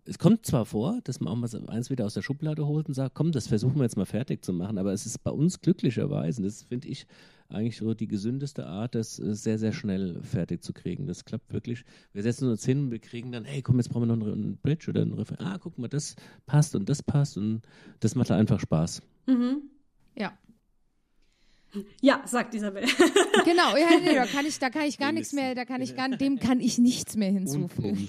[0.04, 2.94] Es kommt zwar vor, dass man auch mal eins wieder aus der Schublade holt und
[2.94, 5.60] sagt, komm, das versuchen wir jetzt mal fertig zu machen, aber es ist bei uns
[5.60, 7.06] glücklicherweise, das finde ich
[7.50, 11.06] eigentlich so die gesündeste Art, das äh, sehr, sehr schnell fertig zu kriegen.
[11.06, 11.84] Das klappt wirklich.
[12.12, 14.58] Wir setzen uns hin und wir kriegen dann, hey, komm, jetzt brauchen wir noch einen
[14.58, 15.32] Bridge oder einen Riff.
[15.38, 17.62] Ah, guck mal, das passt und das passt und
[18.00, 19.02] das macht einfach Spaß.
[19.26, 19.62] Mhm.
[20.16, 20.32] Ja.
[22.00, 22.84] Ja, sagt Isabel.
[23.44, 25.96] genau, ja, nee, da kann ich, da kann ich gar nichts mehr, da kann ich
[25.96, 28.08] gar, dem kann ich nichts mehr hinzufügen.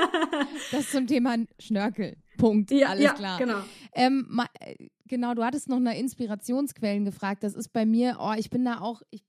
[0.72, 2.16] das zum Thema Schnörkel.
[2.38, 2.70] Punkt.
[2.70, 3.38] Ja, Alles ja, klar.
[3.38, 3.58] Genau.
[3.92, 4.46] Ähm, ma,
[5.06, 7.42] genau, du hattest noch nach Inspirationsquellen gefragt.
[7.42, 9.22] Das ist bei mir, oh, ich bin da auch, ich,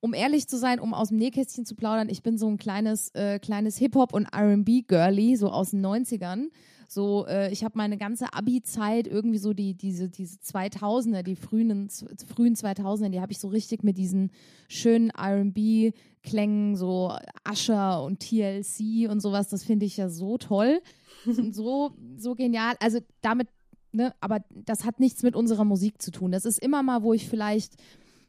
[0.00, 3.10] um ehrlich zu sein, um aus dem Nähkästchen zu plaudern, ich bin so ein kleines,
[3.14, 6.48] äh, kleines Hip-Hop- und RB-Girlie, so aus den 90ern.
[6.88, 11.88] So, äh, ich habe meine ganze Abi-Zeit irgendwie so die, diese, diese 2000er, die frühen,
[11.88, 14.30] frühen 2000er, die habe ich so richtig mit diesen
[14.68, 17.12] schönen RB-Klängen, so
[17.50, 20.80] Usher und TLC und sowas, das finde ich ja so toll
[21.26, 22.74] und so, so genial.
[22.80, 23.48] Also damit,
[23.92, 26.30] ne, aber das hat nichts mit unserer Musik zu tun.
[26.30, 27.74] Das ist immer mal, wo ich vielleicht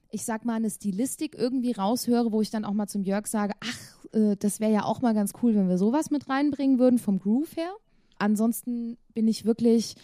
[0.10, 3.54] ich sag mal, eine Stilistik irgendwie raushöre, wo ich dann auch mal zum Jörg sage,
[3.60, 7.00] ach, äh, das wäre ja auch mal ganz cool, wenn wir sowas mit reinbringen würden
[7.00, 7.74] vom Groove her
[8.20, 9.96] ansonsten bin ich wirklich,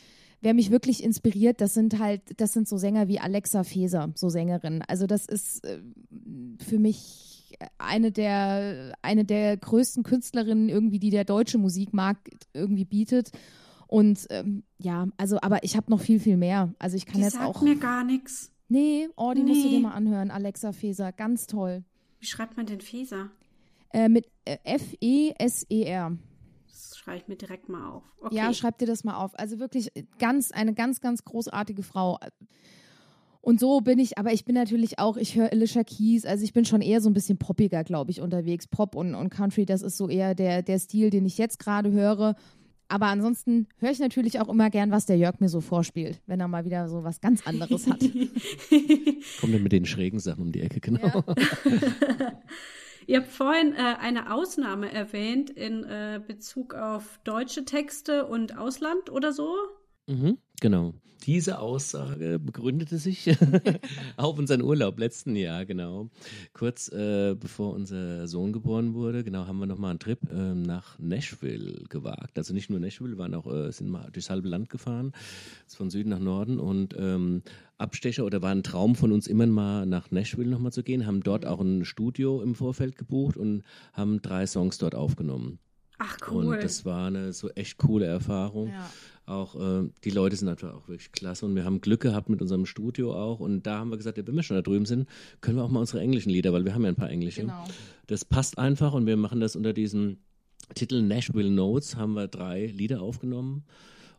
[0.41, 4.30] wer mich wirklich inspiriert, das sind halt, das sind so Sänger wie Alexa Feser, so
[4.30, 4.82] Sängerin.
[4.88, 5.80] Also das ist äh,
[6.60, 13.32] für mich eine der, eine der größten Künstlerinnen irgendwie, die der deutsche Musikmarkt irgendwie bietet.
[13.88, 16.73] Und ähm, ja, also, aber ich habe noch viel, viel mehr.
[16.80, 17.62] Also ich kann die jetzt sagt auch.
[17.62, 18.52] mir gar nichts.
[18.67, 19.49] Nee, oh, die nee.
[19.49, 20.32] musst du dir mal anhören.
[20.32, 21.84] Alexa Feser, ganz toll.
[22.19, 23.30] Wie schreibt man denn Feser?
[23.91, 26.17] Äh, mit äh, F-E-S-E-R
[27.03, 28.03] schreibe ich mir direkt mal auf.
[28.21, 28.35] Okay.
[28.35, 29.37] Ja, schreib dir das mal auf.
[29.37, 32.17] Also wirklich ganz, eine ganz, ganz großartige Frau.
[33.41, 36.53] Und so bin ich, aber ich bin natürlich auch, ich höre Alicia Keys, also ich
[36.53, 38.67] bin schon eher so ein bisschen poppiger, glaube ich, unterwegs.
[38.67, 41.91] Pop und, und Country, das ist so eher der, der Stil, den ich jetzt gerade
[41.91, 42.35] höre.
[42.87, 46.39] Aber ansonsten höre ich natürlich auch immer gern, was der Jörg mir so vorspielt, wenn
[46.39, 47.99] er mal wieder so was ganz anderes hat.
[49.41, 51.05] Kommt dann mit den schrägen Sachen um die Ecke, genau.
[51.05, 51.23] Ja.
[53.07, 59.09] Ihr habt vorhin äh, eine Ausnahme erwähnt in äh, Bezug auf deutsche Texte und Ausland
[59.09, 59.55] oder so.
[60.07, 60.93] Mhm, genau.
[61.26, 63.30] Diese Aussage begründete sich
[64.17, 66.10] auf unseren Urlaub letzten Jahr, genau.
[66.54, 70.99] Kurz äh, bevor unser Sohn geboren wurde, genau, haben wir nochmal einen Trip äh, nach
[70.99, 72.38] Nashville gewagt.
[72.38, 75.13] Also nicht nur Nashville, wir waren auch, äh, sind mal durchs halbe Land gefahren,
[75.67, 77.41] von Süden nach Norden und ähm,
[77.78, 81.23] Abstecher oder war ein Traum von uns immer mal nach Nashville nochmal zu gehen, haben
[81.23, 85.60] dort auch ein Studio im Vorfeld gebucht und haben drei Songs dort aufgenommen.
[85.99, 86.45] Ach cool.
[86.45, 88.69] Und das war eine so echt coole Erfahrung.
[88.69, 88.89] Ja
[89.25, 92.41] auch äh, die Leute sind natürlich auch wirklich klasse und wir haben Glück gehabt mit
[92.41, 95.08] unserem Studio auch und da haben wir gesagt, ja, wenn wir schon da drüben sind,
[95.41, 97.41] können wir auch mal unsere englischen Lieder, weil wir haben ja ein paar englische.
[97.41, 97.65] Genau.
[98.08, 100.17] Das passt einfach und wir machen das unter diesem
[100.75, 103.63] Titel Nashville Notes, haben wir drei Lieder aufgenommen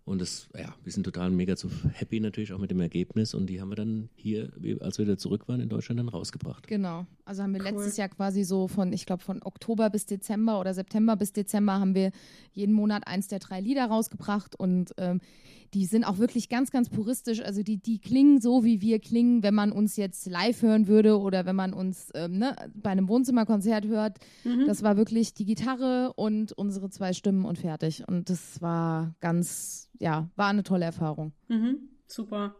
[0.06, 3.46] und das, ja, wir sind total mega zu happy natürlich auch mit dem Ergebnis und
[3.46, 6.66] die haben wir dann hier, als wir wieder zurück waren in Deutschland, dann rausgebracht.
[6.66, 7.06] Genau.
[7.24, 7.70] Also haben wir cool.
[7.70, 11.80] letztes Jahr quasi so von, ich glaube, von Oktober bis Dezember oder September bis Dezember
[11.80, 12.10] haben wir
[12.52, 15.20] jeden Monat eins der drei Lieder rausgebracht und ähm,
[15.74, 17.40] die sind auch wirklich ganz, ganz puristisch.
[17.42, 21.18] Also die, die klingen so, wie wir klingen, wenn man uns jetzt live hören würde
[21.18, 24.18] oder wenn man uns ähm, ne, bei einem Wohnzimmerkonzert hört.
[24.44, 24.66] Mhm.
[24.66, 28.06] Das war wirklich die Gitarre und unsere zwei Stimmen und fertig.
[28.06, 31.32] Und das war ganz, ja, war eine tolle Erfahrung.
[31.48, 31.88] Mhm.
[32.06, 32.54] Super.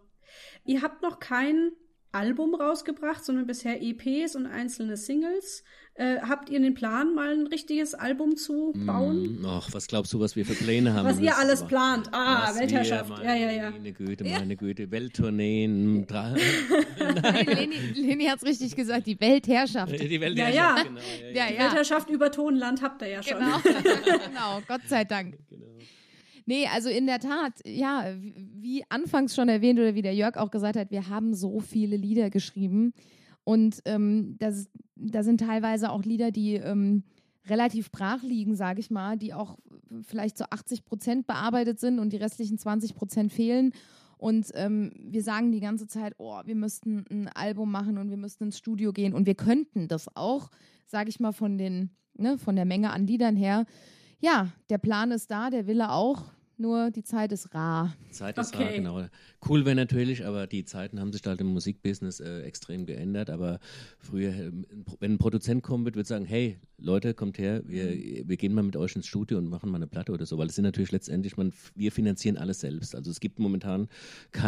[0.65, 1.71] Ihr habt noch kein
[2.11, 5.63] Album rausgebracht, sondern bisher EPs und einzelne Singles.
[5.97, 9.41] Äh, habt ihr den Plan, mal ein richtiges Album zu bauen?
[9.41, 11.07] Mm, ach, was glaubst du, was wir für Pläne haben?
[11.07, 12.09] Was ihr alles plant.
[12.11, 13.11] Ah, Weltherrschaft.
[13.11, 13.71] Wir, ja, ja, ja.
[13.71, 14.55] Meine Güte, meine ja.
[14.57, 14.91] Güte.
[14.91, 16.05] Welttourneen.
[17.47, 19.93] Leni, Leni hat es richtig gesagt, die Weltherrschaft.
[19.93, 20.83] Die Weltherrschaft, ja, ja.
[20.83, 21.01] Genau,
[21.33, 23.39] ja, Die Weltherrschaft über Tonland habt ihr ja schon.
[23.39, 23.59] Genau,
[24.27, 25.39] genau Gott sei Dank.
[25.49, 25.67] Genau.
[26.47, 30.51] Nee, also in der Tat, ja, wie anfangs schon erwähnt oder wie der Jörg auch
[30.51, 32.93] gesagt hat, wir haben so viele Lieder geschrieben.
[33.45, 37.05] Und ähm, das, da sind teilweise auch Lieder, die ähm,
[37.47, 39.59] relativ brach liegen, sage ich mal, die auch
[40.03, 43.73] vielleicht zu 80 Prozent bearbeitet sind und die restlichen 20 Prozent fehlen.
[44.17, 48.17] Und ähm, wir sagen die ganze Zeit, oh, wir müssten ein Album machen und wir
[48.17, 49.13] müssten ins Studio gehen.
[49.13, 50.51] Und wir könnten das auch,
[50.87, 53.67] sage ich mal, von, den, ne, von der Menge an Liedern her.
[54.21, 56.23] Ja, der Plan ist da, der Wille auch
[56.57, 57.95] nur die Zeit ist rar.
[58.11, 58.65] Zeit ist okay.
[58.65, 59.07] rar, genau.
[59.47, 63.31] Cool wäre natürlich, aber die Zeiten haben sich halt im Musikbusiness äh, extrem geändert.
[63.31, 63.61] Aber
[63.99, 64.65] früher, ähm,
[65.01, 68.63] wenn ein Produzent kommen wird, würde sagen, hey, Leute, kommt her, wir, wir gehen mal
[68.63, 70.93] mit euch ins Studio und machen mal eine Platte oder so, weil es sind natürlich
[70.93, 72.95] letztendlich, man, wir finanzieren alles selbst.
[72.95, 73.89] Also es gibt momentan,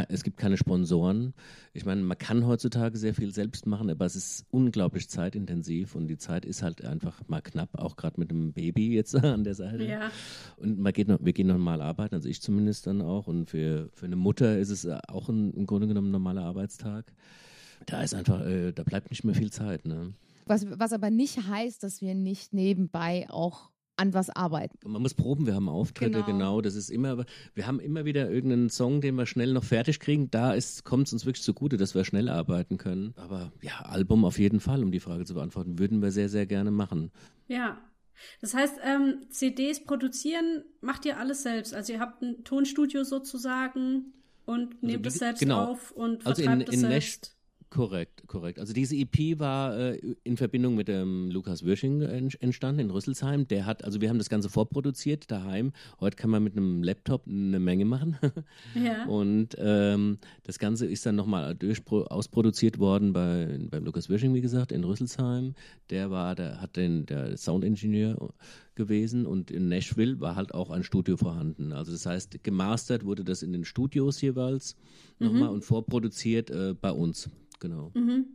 [0.09, 1.35] es gibt keine Sponsoren.
[1.73, 6.09] Ich meine, man kann heutzutage sehr viel selbst machen, aber es ist unglaublich zeitintensiv und
[6.09, 9.55] die Zeit ist halt einfach mal knapp, auch gerade mit einem Baby jetzt an der
[9.55, 9.85] Seite.
[9.85, 10.11] Ja.
[10.57, 13.29] Und man geht noch, wir gehen normal arbeiten, also ich zumindest dann auch.
[13.29, 17.13] Und für, für eine Mutter ist es auch ein, im Grunde genommen ein normaler Arbeitstag.
[17.87, 19.87] Da ist einfach, äh, da bleibt nicht mehr viel Zeit.
[19.87, 20.15] Ne?
[20.47, 24.79] Was, was aber nicht heißt, dass wir nicht nebenbei auch an was arbeiten.
[24.85, 26.27] Man muss proben, wir haben Auftritte, genau.
[26.27, 26.61] genau.
[26.61, 30.31] Das ist immer, wir haben immer wieder irgendeinen Song, den wir schnell noch fertig kriegen.
[30.31, 33.15] Da kommt es uns wirklich zugute, dass wir schnell arbeiten können.
[33.17, 36.47] Aber ja, Album auf jeden Fall, um die Frage zu beantworten, würden wir sehr, sehr
[36.47, 37.11] gerne machen.
[37.49, 37.79] Ja.
[38.41, 41.75] Das heißt, ähm, CDs produzieren macht ihr alles selbst.
[41.75, 44.15] Also ihr habt ein Tonstudio sozusagen
[44.47, 45.73] und also nehmt es selbst genau.
[45.73, 47.36] auf und vertreibt also in, in es selbst.
[47.69, 48.61] Korrekt, korrekt.
[48.61, 53.49] Also diese EP war äh, in Verbindung mit dem Lukas Wirsching entstanden in Rüsselsheim.
[53.49, 55.73] Der hat, also wir haben das Ganze vorproduziert daheim.
[55.99, 58.19] Heute kann man mit einem Laptop eine Menge machen.
[58.75, 59.05] ja.
[59.07, 64.71] Und ähm, das Ganze ist dann nochmal ausproduziert worden bei, beim Lukas Wirsching, wie gesagt,
[64.71, 65.55] in Rüsselsheim.
[65.91, 68.33] Der war, der hat den, der Soundingenieur
[68.77, 71.73] gewesen und in Nashville war halt auch ein Studio vorhanden.
[71.73, 74.77] Also das heißt, gemastert wurde das in den Studios jeweils
[75.19, 75.27] mhm.
[75.27, 77.29] nochmal und vorproduziert äh, bei uns.
[77.61, 77.91] Genau.
[77.95, 78.27] Mhm.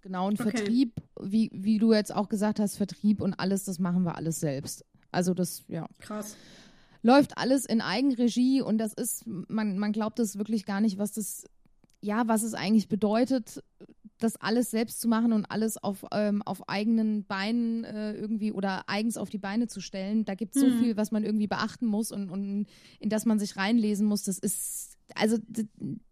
[0.00, 0.50] Genau, und okay.
[0.50, 4.40] Vertrieb, wie, wie du jetzt auch gesagt hast, Vertrieb und alles, das machen wir alles
[4.40, 4.84] selbst.
[5.10, 5.88] Also das, ja.
[5.98, 6.36] Krass.
[7.02, 11.12] Läuft alles in Eigenregie und das ist, man, man glaubt es wirklich gar nicht, was
[11.12, 11.44] das,
[12.00, 13.62] ja, was es eigentlich bedeutet,
[14.18, 18.88] das alles selbst zu machen und alles auf, ähm, auf eigenen Beinen äh, irgendwie oder
[18.88, 20.24] eigens auf die Beine zu stellen.
[20.24, 20.78] Da gibt es so mhm.
[20.80, 22.66] viel, was man irgendwie beachten muss und, und
[22.98, 24.24] in das man sich reinlesen muss.
[24.24, 25.38] Das ist also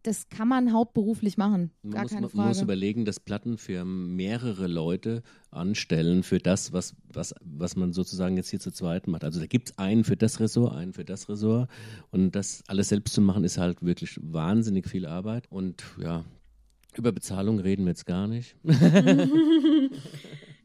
[0.02, 1.70] das kann man hauptberuflich machen.
[1.82, 2.38] Gar man muss, keine Frage.
[2.38, 8.36] Man muss überlegen, dass Plattenfirmen mehrere Leute anstellen für das, was, was, was man sozusagen
[8.36, 9.24] jetzt hier zu zweit macht.
[9.24, 11.68] Also da gibt es einen für das Ressort, einen für das Ressort.
[12.10, 15.46] Und das alles selbst zu machen, ist halt wirklich wahnsinnig viel Arbeit.
[15.50, 16.24] Und ja,
[16.96, 18.56] über Bezahlung reden wir jetzt gar nicht.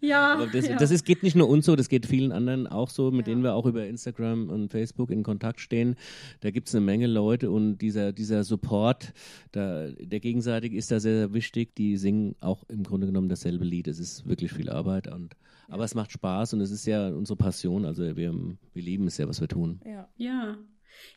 [0.02, 0.78] Ja, Aber das, ja.
[0.78, 3.34] das ist, geht nicht nur uns so, das geht vielen anderen auch so, mit ja.
[3.34, 5.96] denen wir auch über Instagram und Facebook in Kontakt stehen.
[6.40, 9.14] Da gibt es eine Menge Leute und dieser, dieser Support,
[9.52, 11.76] da, der gegenseitig ist da sehr, sehr wichtig.
[11.76, 13.88] Die singen auch im Grunde genommen dasselbe Lied.
[13.88, 15.36] Es ist wirklich viel Arbeit und
[15.68, 17.86] aber es macht Spaß und es ist ja unsere Passion.
[17.86, 19.80] Also wir, wir lieben es ja, was wir tun.
[19.86, 20.10] Ja.
[20.18, 20.58] ja.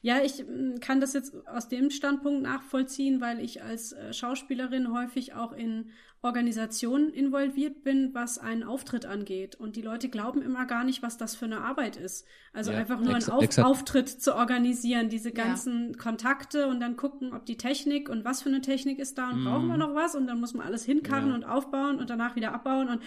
[0.02, 4.92] Ja, ich mm, kann das jetzt aus dem Standpunkt nachvollziehen, weil ich als äh, Schauspielerin
[4.92, 5.90] häufig auch in
[6.24, 9.56] Organisationen involviert bin, was einen Auftritt angeht.
[9.56, 12.26] Und die Leute glauben immer gar nicht, was das für eine Arbeit ist.
[12.54, 15.98] Also ja, einfach nur einen Auf Auftritt zu organisieren, diese ganzen ja.
[15.98, 19.42] Kontakte und dann gucken, ob die Technik und was für eine Technik ist da und
[19.42, 19.44] mm.
[19.44, 21.34] brauchen wir noch was und dann muss man alles hinkarren ja.
[21.34, 23.02] und aufbauen und danach wieder abbauen und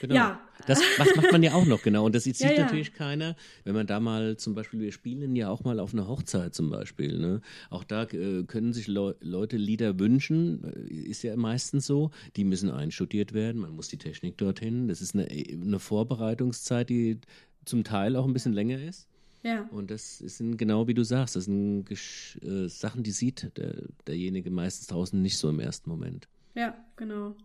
[0.00, 0.14] genau.
[0.14, 0.40] ja.
[0.66, 2.04] Das macht man ja auch noch, genau.
[2.06, 3.34] Und das sieht natürlich keiner,
[3.64, 6.70] wenn man da mal zum Beispiel, wir spielen ja auch mal auf einer Hochzeit zum
[6.70, 7.18] Beispiel.
[7.18, 7.40] Ne?
[7.70, 12.10] Auch da äh, können sich Le Leute Lieder wünschen, äh, ist ja meistens so.
[12.36, 14.88] Die die müssen einstudiert werden, man muss die Technik dorthin.
[14.88, 17.20] Das ist eine, eine Vorbereitungszeit, die
[17.64, 19.06] zum Teil auch ein bisschen länger ist.
[19.44, 19.68] Ja.
[19.70, 24.50] Und das sind genau wie du sagst, das sind äh, Sachen, die sieht der, derjenige
[24.50, 26.26] meistens draußen nicht so im ersten Moment.
[26.54, 27.36] Ja, genau.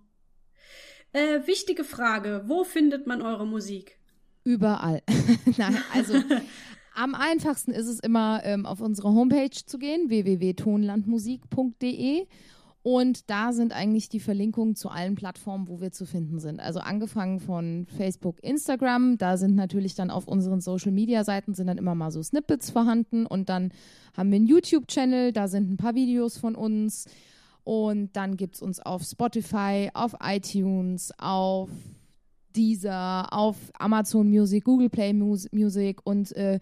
[1.14, 4.00] Äh, wichtige Frage: Wo findet man eure Musik?
[4.44, 5.04] Überall.
[5.58, 6.16] Nein, also
[6.96, 12.26] am einfachsten ist es immer ähm, auf unsere Homepage zu gehen, www.tonlandmusik.de
[12.88, 16.62] und da sind eigentlich die Verlinkungen zu allen Plattformen, wo wir zu finden sind.
[16.62, 21.68] Also angefangen von Facebook, Instagram, da sind natürlich dann auf unseren Social Media Seiten sind
[21.68, 23.74] dann immer mal so Snippets vorhanden und dann
[24.16, 27.08] haben wir einen YouTube-Channel, da sind ein paar Videos von uns.
[27.66, 31.70] Und dann gibt es uns auf Spotify, auf iTunes, auf
[32.56, 36.62] Deezer, auf Amazon Music, Google Play Music und äh,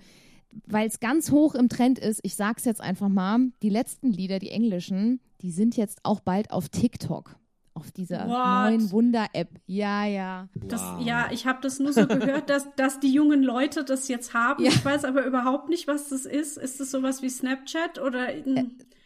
[0.67, 4.39] weil es ganz hoch im Trend ist, ich sag's jetzt einfach mal, die letzten Lieder,
[4.39, 7.37] die englischen, die sind jetzt auch bald auf TikTok.
[7.77, 8.71] Auf dieser What?
[8.71, 9.49] neuen Wunder-App.
[9.65, 10.47] Ja, ja.
[10.55, 14.33] Das, Ja, ich habe das nur so gehört, dass, dass die jungen Leute das jetzt
[14.33, 14.63] haben.
[14.63, 14.69] Ja.
[14.69, 16.57] Ich weiß aber überhaupt nicht, was das ist.
[16.57, 18.29] Ist das sowas wie Snapchat oder.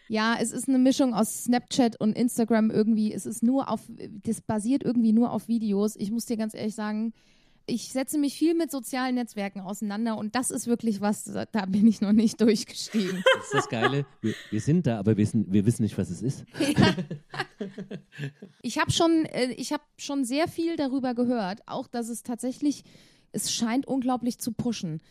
[0.08, 3.12] Ja, es ist eine Mischung aus Snapchat und Instagram irgendwie.
[3.12, 3.82] Es ist nur auf,
[4.24, 5.96] das basiert irgendwie nur auf Videos.
[5.96, 7.14] Ich muss dir ganz ehrlich sagen,
[7.69, 11.88] ich setze mich viel mit sozialen Netzwerken auseinander und das ist wirklich was, da bin
[11.88, 13.23] ich noch nicht durchgestiegen.
[13.36, 14.05] Das ist das Geile.
[14.21, 16.45] Wir, wir sind da, aber wir wissen, wir wissen nicht, was es ist.
[16.60, 16.95] Ja.
[18.62, 22.84] Ich habe schon, äh, ich habe schon sehr viel darüber gehört, auch dass es tatsächlich,
[23.32, 25.01] es scheint unglaublich zu pushen.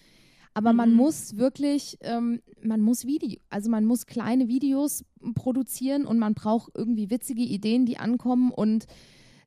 [0.54, 0.96] Aber man mhm.
[0.96, 6.72] muss wirklich, ähm, man muss Video, also man muss kleine Videos produzieren und man braucht
[6.74, 8.86] irgendwie witzige Ideen, die ankommen und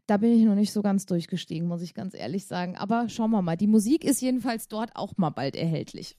[0.07, 2.75] da bin ich noch nicht so ganz durchgestiegen, muss ich ganz ehrlich sagen.
[2.75, 3.55] Aber schauen wir mal.
[3.55, 6.17] Die Musik ist jedenfalls dort auch mal bald erhältlich.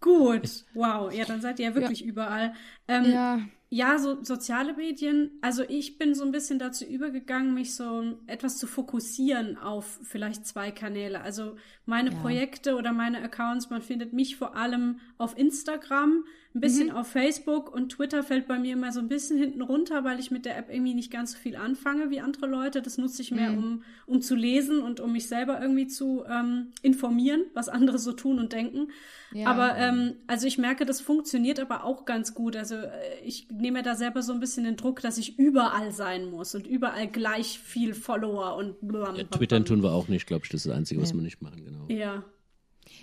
[0.00, 1.12] Gut, wow.
[1.12, 2.06] Ja, dann seid ihr ja wirklich ja.
[2.06, 2.54] überall.
[2.88, 3.40] Ähm, ja.
[3.74, 5.30] Ja, so soziale Medien.
[5.40, 10.46] Also ich bin so ein bisschen dazu übergegangen, mich so etwas zu fokussieren auf vielleicht
[10.46, 11.22] zwei Kanäle.
[11.22, 12.18] Also meine ja.
[12.18, 16.24] Projekte oder meine Accounts, man findet mich vor allem auf Instagram.
[16.54, 16.96] Ein bisschen mhm.
[16.96, 20.30] auf Facebook und Twitter fällt bei mir immer so ein bisschen hinten runter, weil ich
[20.30, 22.82] mit der App irgendwie nicht ganz so viel anfange wie andere Leute.
[22.82, 23.58] Das nutze ich mehr, mhm.
[23.58, 28.12] um, um zu lesen und um mich selber irgendwie zu ähm, informieren, was andere so
[28.12, 28.88] tun und denken.
[29.32, 29.46] Ja.
[29.46, 32.54] Aber ähm, also ich merke, das funktioniert aber auch ganz gut.
[32.54, 32.90] Also äh,
[33.24, 36.66] ich nehme da selber so ein bisschen den Druck, dass ich überall sein muss und
[36.66, 40.50] überall gleich viel Follower und ja, Twittern tun wir auch nicht, glaube ich.
[40.50, 41.86] Das ist das Einzige, was wir nicht machen, genau.
[41.88, 42.24] Ja.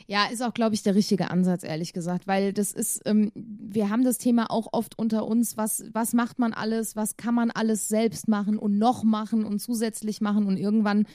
[0.07, 3.89] Ja, ist auch, glaube ich, der richtige Ansatz, ehrlich gesagt, weil das ist, ähm, wir
[3.89, 7.51] haben das Thema auch oft unter uns, was, was macht man alles, was kann man
[7.51, 11.05] alles selbst machen und noch machen und zusätzlich machen und irgendwann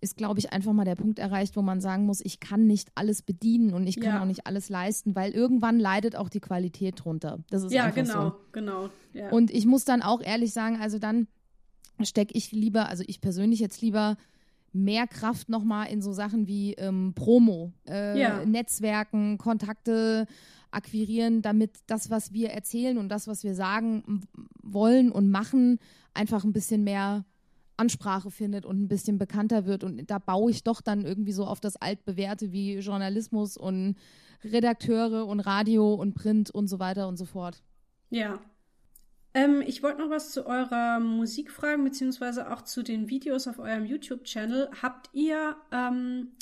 [0.00, 2.90] ist, glaube ich, einfach mal der Punkt erreicht, wo man sagen muss, ich kann nicht
[2.94, 4.22] alles bedienen und ich kann ja.
[4.22, 7.38] auch nicht alles leisten, weil irgendwann leidet auch die Qualität drunter.
[7.50, 8.36] Das ist ja, einfach genau, so.
[8.52, 8.88] genau.
[9.12, 9.30] Ja.
[9.30, 11.26] Und ich muss dann auch ehrlich sagen, also dann
[12.02, 14.16] stecke ich lieber, also ich persönlich jetzt lieber
[14.76, 18.44] mehr Kraft nochmal in so Sachen wie ähm, Promo, äh, ja.
[18.44, 20.26] Netzwerken, Kontakte
[20.70, 24.22] akquirieren, damit das, was wir erzählen und das, was wir sagen
[24.62, 25.78] wollen und machen,
[26.12, 27.24] einfach ein bisschen mehr
[27.76, 29.84] Ansprache findet und ein bisschen bekannter wird.
[29.84, 33.96] Und da baue ich doch dann irgendwie so auf das Altbewährte wie Journalismus und
[34.44, 37.62] Redakteure und Radio und Print und so weiter und so fort.
[38.10, 38.38] Ja,
[39.36, 43.58] ähm, ich wollte noch was zu eurer Musik fragen, beziehungsweise auch zu den Videos auf
[43.58, 44.70] eurem YouTube-Channel.
[44.80, 46.32] Habt ihr, ähm,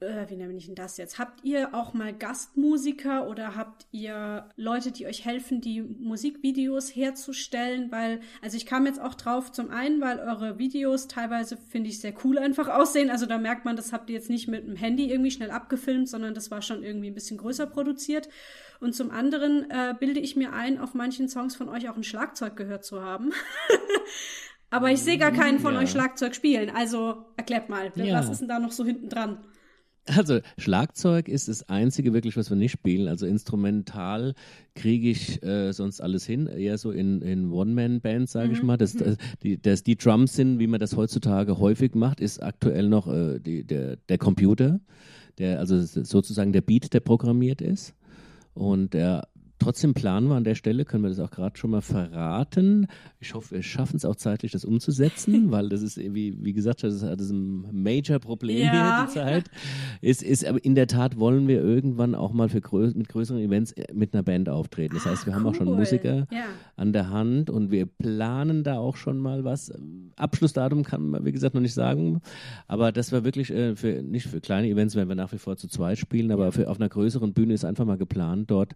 [0.00, 1.18] äh, wie nenne ich denn das jetzt?
[1.18, 7.90] Habt ihr auch mal Gastmusiker oder habt ihr Leute, die euch helfen, die Musikvideos herzustellen?
[7.90, 11.98] Weil, also ich kam jetzt auch drauf, zum einen, weil eure Videos teilweise, finde ich,
[11.98, 13.08] sehr cool einfach aussehen.
[13.08, 16.10] Also da merkt man, das habt ihr jetzt nicht mit dem Handy irgendwie schnell abgefilmt,
[16.10, 18.28] sondern das war schon irgendwie ein bisschen größer produziert.
[18.82, 22.02] Und zum anderen äh, bilde ich mir ein, auf manchen Songs von euch auch ein
[22.02, 23.30] Schlagzeug gehört zu haben.
[24.70, 25.80] Aber ich sehe gar keinen von ja.
[25.80, 26.68] euch Schlagzeug spielen.
[26.68, 28.18] Also erklärt mal, ja.
[28.18, 29.38] was ist denn da noch so hinten dran?
[30.06, 33.06] Also Schlagzeug ist das einzige wirklich, was wir nicht spielen.
[33.06, 34.34] Also instrumental
[34.74, 38.54] kriege ich äh, sonst alles hin, eher so in, in One-Man-Bands, sage mhm.
[38.54, 38.78] ich mal.
[38.78, 42.88] Das, das, die, das, die Drums sind, wie man das heutzutage häufig macht, ist aktuell
[42.88, 44.80] noch äh, die, der, der Computer,
[45.38, 47.94] der also sozusagen der Beat, der programmiert ist.
[48.54, 49.28] Und der
[49.62, 52.88] trotzdem planen wir an der Stelle, können wir das auch gerade schon mal verraten.
[53.20, 56.82] Ich hoffe, wir schaffen es auch zeitlich, das umzusetzen, weil das ist, wie, wie gesagt,
[56.82, 58.72] das ist, das ist ein Major-Problem ja.
[58.72, 59.50] hier, die Zeit.
[60.00, 63.40] Ist, ist, aber in der Tat wollen wir irgendwann auch mal für grö mit größeren
[63.40, 64.94] Events äh, mit einer Band auftreten.
[64.94, 66.44] Das heißt, wir haben auch schon Musiker ja.
[66.76, 69.72] an der Hand und wir planen da auch schon mal was.
[70.16, 72.20] Abschlussdatum kann man, wie gesagt, noch nicht sagen,
[72.66, 75.56] aber das war wirklich äh, für, nicht für kleine Events, werden wir nach wie vor
[75.56, 78.72] zu zweit spielen, aber für, auf einer größeren Bühne ist einfach mal geplant, dort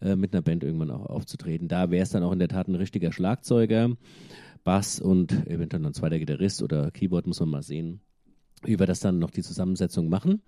[0.00, 1.68] äh, mit mit einer Band irgendwann auch aufzutreten.
[1.68, 3.96] Da wäre es dann auch in der Tat ein richtiger Schlagzeuger,
[4.62, 8.00] Bass und eventuell noch ein zweiter Gitarrist oder Keyboard, muss man mal sehen,
[8.64, 10.42] wie wir das dann noch die Zusammensetzung machen.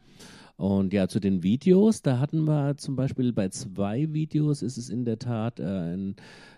[0.56, 4.90] Und ja, zu den Videos, da hatten wir zum Beispiel bei zwei Videos ist es
[4.90, 6.16] in der Tat äh, ein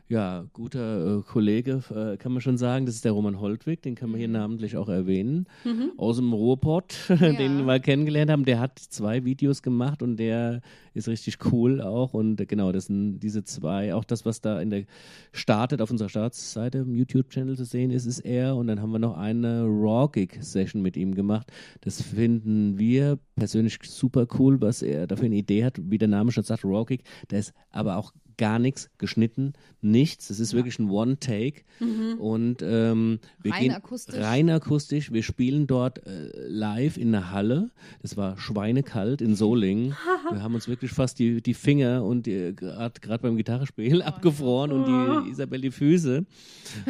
[0.09, 2.85] ja, guter äh, Kollege, äh, kann man schon sagen.
[2.85, 4.35] Das ist der Roman Holtwig, den kann man hier mhm.
[4.35, 5.47] namentlich auch erwähnen.
[5.65, 5.93] Mhm.
[5.97, 7.17] Aus dem Ruhrpott, ja.
[7.17, 8.45] den wir mal kennengelernt haben.
[8.45, 10.63] Der hat zwei Videos gemacht und der
[10.95, 12.15] ist richtig cool auch.
[12.15, 14.85] Und genau, das sind diese zwei, auch das, was da in der
[15.33, 18.57] startet auf unserer Startseite im YouTube-Channel zu sehen ist, ist er.
[18.57, 21.53] Und dann haben wir noch eine Raw-Gig-Session mit ihm gemacht.
[21.81, 26.33] Das finden wir persönlich super cool, was er dafür eine Idee hat, wie der Name
[26.33, 27.03] schon sagt, Raw-Gig.
[27.31, 30.29] Der ist aber auch gar nichts geschnitten, nichts.
[30.29, 30.59] Es ist ja.
[30.59, 31.63] wirklich ein One-Take.
[31.79, 32.19] Mhm.
[32.19, 34.17] Und ähm, wir rein gehen akustisch.
[34.17, 35.13] rein akustisch.
[35.13, 37.71] Wir spielen dort äh, live in der Halle.
[38.01, 39.95] Das war schweinekalt in Solingen.
[40.31, 44.87] wir haben uns wirklich fast die, die Finger und gerade beim Gitarrespiel oh, abgefroren und
[44.87, 45.31] die oh.
[45.31, 46.25] Isabel die Füße.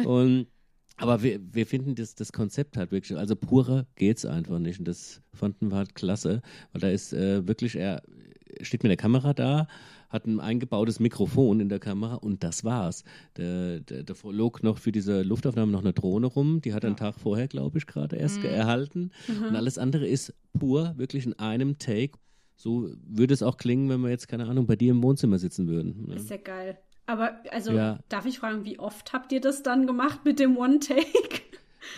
[0.05, 0.47] Und
[0.97, 4.79] aber wir, wir finden das, das Konzept halt wirklich, also purer geht's einfach nicht.
[4.79, 8.03] Und das fanden wir halt klasse, weil da ist äh, wirklich, er
[8.61, 9.67] steht mit der Kamera da,
[10.09, 13.03] hat ein eingebautes Mikrofon in der Kamera und das war's.
[13.37, 16.87] Der, der, der flog noch für diese Luftaufnahme noch eine Drohne rum, die hat er
[16.87, 18.45] einen Tag vorher, glaube ich, gerade erst mhm.
[18.45, 19.11] erhalten.
[19.27, 19.47] Mhm.
[19.47, 22.19] Und alles andere ist pur, wirklich in einem Take.
[22.55, 25.67] So würde es auch klingen, wenn wir jetzt, keine Ahnung, bei dir im Wohnzimmer sitzen
[25.67, 26.05] würden.
[26.07, 26.15] Ne?
[26.15, 26.77] Ist ja geil.
[27.05, 27.99] Aber also ja.
[28.09, 31.03] darf ich fragen, wie oft habt ihr das dann gemacht mit dem One-Take?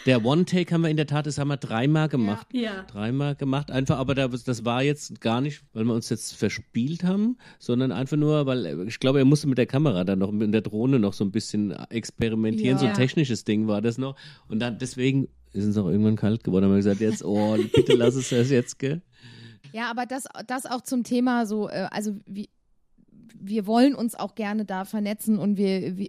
[0.06, 2.48] Der One-Take haben wir in der Tat, das haben wir dreimal gemacht.
[2.52, 2.62] Ja.
[2.62, 2.84] ja.
[2.84, 3.72] Dreimal gemacht.
[3.72, 8.18] Einfach, aber das war jetzt gar nicht, weil wir uns jetzt verspielt haben, sondern einfach
[8.18, 11.14] nur, weil ich glaube, er musste mit der Kamera dann noch, mit der Drohne noch
[11.14, 12.78] so ein bisschen experimentieren.
[12.78, 12.80] Ja.
[12.80, 14.16] So ein technisches Ding war das noch.
[14.48, 16.66] Und dann deswegen ist es auch irgendwann kalt geworden.
[16.66, 19.02] Haben wir gesagt, jetzt, oh, bitte lass es das jetzt, gell?
[19.76, 22.48] Ja, aber das, das auch zum Thema so, äh, also wie,
[23.38, 26.08] wir wollen uns auch gerne da vernetzen und wir, wir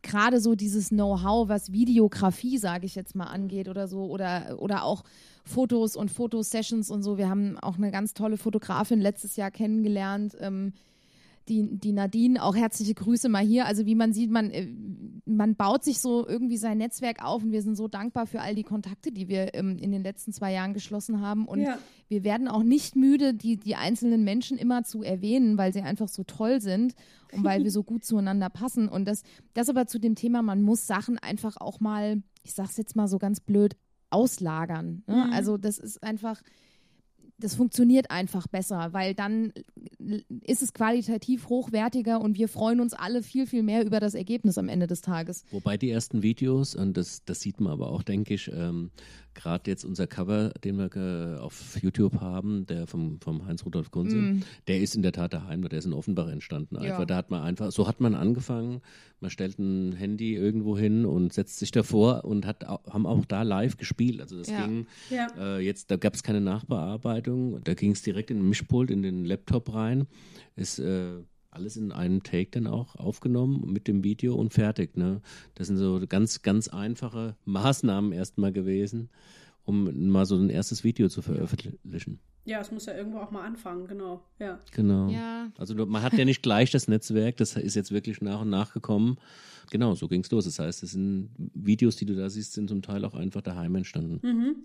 [0.00, 4.84] gerade so dieses Know-how, was Videografie, sage ich jetzt mal, angeht oder so, oder, oder
[4.84, 5.04] auch
[5.44, 7.18] Fotos und Fotosessions und so.
[7.18, 10.72] Wir haben auch eine ganz tolle Fotografin letztes Jahr kennengelernt, ähm,
[11.50, 13.66] die, die Nadine, auch herzliche Grüße mal hier.
[13.66, 14.66] Also wie man sieht, man, äh,
[15.28, 18.54] man baut sich so irgendwie sein Netzwerk auf und wir sind so dankbar für all
[18.54, 21.46] die Kontakte, die wir ähm, in den letzten zwei Jahren geschlossen haben.
[21.46, 21.78] Und ja.
[22.08, 26.08] wir werden auch nicht müde, die, die einzelnen Menschen immer zu erwähnen, weil sie einfach
[26.08, 26.94] so toll sind
[27.32, 28.88] und weil wir so gut zueinander passen.
[28.88, 29.22] Und das,
[29.54, 33.08] das aber zu dem Thema, man muss Sachen einfach auch mal, ich sag's jetzt mal
[33.08, 33.76] so ganz blöd,
[34.10, 35.02] auslagern.
[35.06, 35.26] Ne?
[35.26, 35.32] Mhm.
[35.32, 36.40] Also das ist einfach
[37.38, 39.52] das funktioniert einfach besser, weil dann
[40.44, 44.58] ist es qualitativ hochwertiger und wir freuen uns alle viel, viel mehr über das Ergebnis
[44.58, 45.44] am Ende des Tages.
[45.50, 48.90] Wobei die ersten Videos, und das, das sieht man aber auch, denke ich, ähm,
[49.38, 54.42] gerade jetzt unser Cover, den wir auf YouTube haben, der vom, vom Heinz-Rudolf Kunze, mm.
[54.66, 56.76] der ist in der Tat daheim, der ist in Offenbach entstanden.
[56.76, 57.04] Einfach, ja.
[57.04, 58.80] da hat man einfach, so hat man angefangen,
[59.20, 63.42] man stellt ein Handy irgendwo hin und setzt sich davor und hat, haben auch da
[63.42, 64.20] live gespielt.
[64.20, 64.66] Also das ja.
[64.66, 65.28] ging, ja.
[65.38, 69.02] Äh, jetzt, da gab es keine Nachbearbeitung, da ging es direkt in den Mischpult, in
[69.02, 70.06] den Laptop rein.
[70.56, 74.96] Ist, äh, alles in einem Take dann auch aufgenommen mit dem Video und fertig.
[74.96, 75.20] Ne?
[75.54, 79.10] Das sind so ganz, ganz einfache Maßnahmen erstmal gewesen,
[79.64, 82.20] um mal so ein erstes Video zu veröffentlichen.
[82.44, 84.24] Ja, es muss ja irgendwo auch mal anfangen, genau.
[84.38, 84.58] Ja.
[84.72, 85.10] Genau.
[85.10, 85.52] Ja.
[85.58, 88.72] Also man hat ja nicht gleich das Netzwerk, das ist jetzt wirklich nach und nach
[88.72, 89.18] gekommen.
[89.70, 90.46] Genau, so ging es los.
[90.46, 93.74] Das heißt, es sind Videos, die du da siehst, sind zum Teil auch einfach daheim
[93.74, 94.20] entstanden.
[94.26, 94.56] Mhm.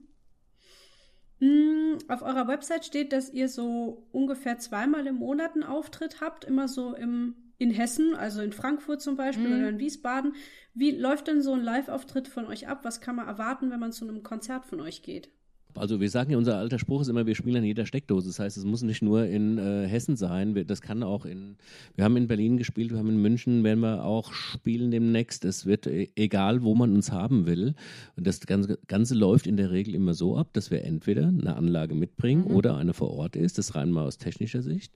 [1.44, 6.46] Hm, auf eurer Website steht, dass ihr so ungefähr zweimal im Monat einen Auftritt habt,
[6.46, 9.56] immer so im, in Hessen, also in Frankfurt zum Beispiel mhm.
[9.58, 10.36] oder in Wiesbaden.
[10.74, 12.86] Wie läuft denn so ein Live-Auftritt von euch ab?
[12.86, 15.32] Was kann man erwarten, wenn man zu einem Konzert von euch geht?
[15.76, 18.28] Also wir sagen ja, unser alter Spruch ist immer, wir spielen an jeder Steckdose.
[18.28, 20.56] Das heißt, es muss nicht nur in äh, Hessen sein.
[20.56, 21.56] Wir, das kann auch in,
[21.96, 25.46] wir haben in Berlin gespielt, wir haben in München, werden wir auch spielen demnächst.
[25.46, 27.76] Es wird e egal, wo man uns haben will.
[28.16, 31.56] Und das Ganze, Ganze läuft in der Regel immer so ab, dass wir entweder eine
[31.56, 32.56] Anlage mitbringen mhm.
[32.56, 33.58] oder eine vor Ort ist.
[33.58, 34.94] Das rein mal aus technischer Sicht.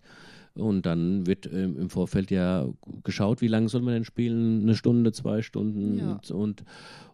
[0.58, 2.68] Und dann wird ähm, im Vorfeld ja
[3.04, 4.64] geschaut, wie lange soll man denn spielen?
[4.64, 6.14] Eine Stunde, zwei Stunden ja.
[6.14, 6.64] und, und,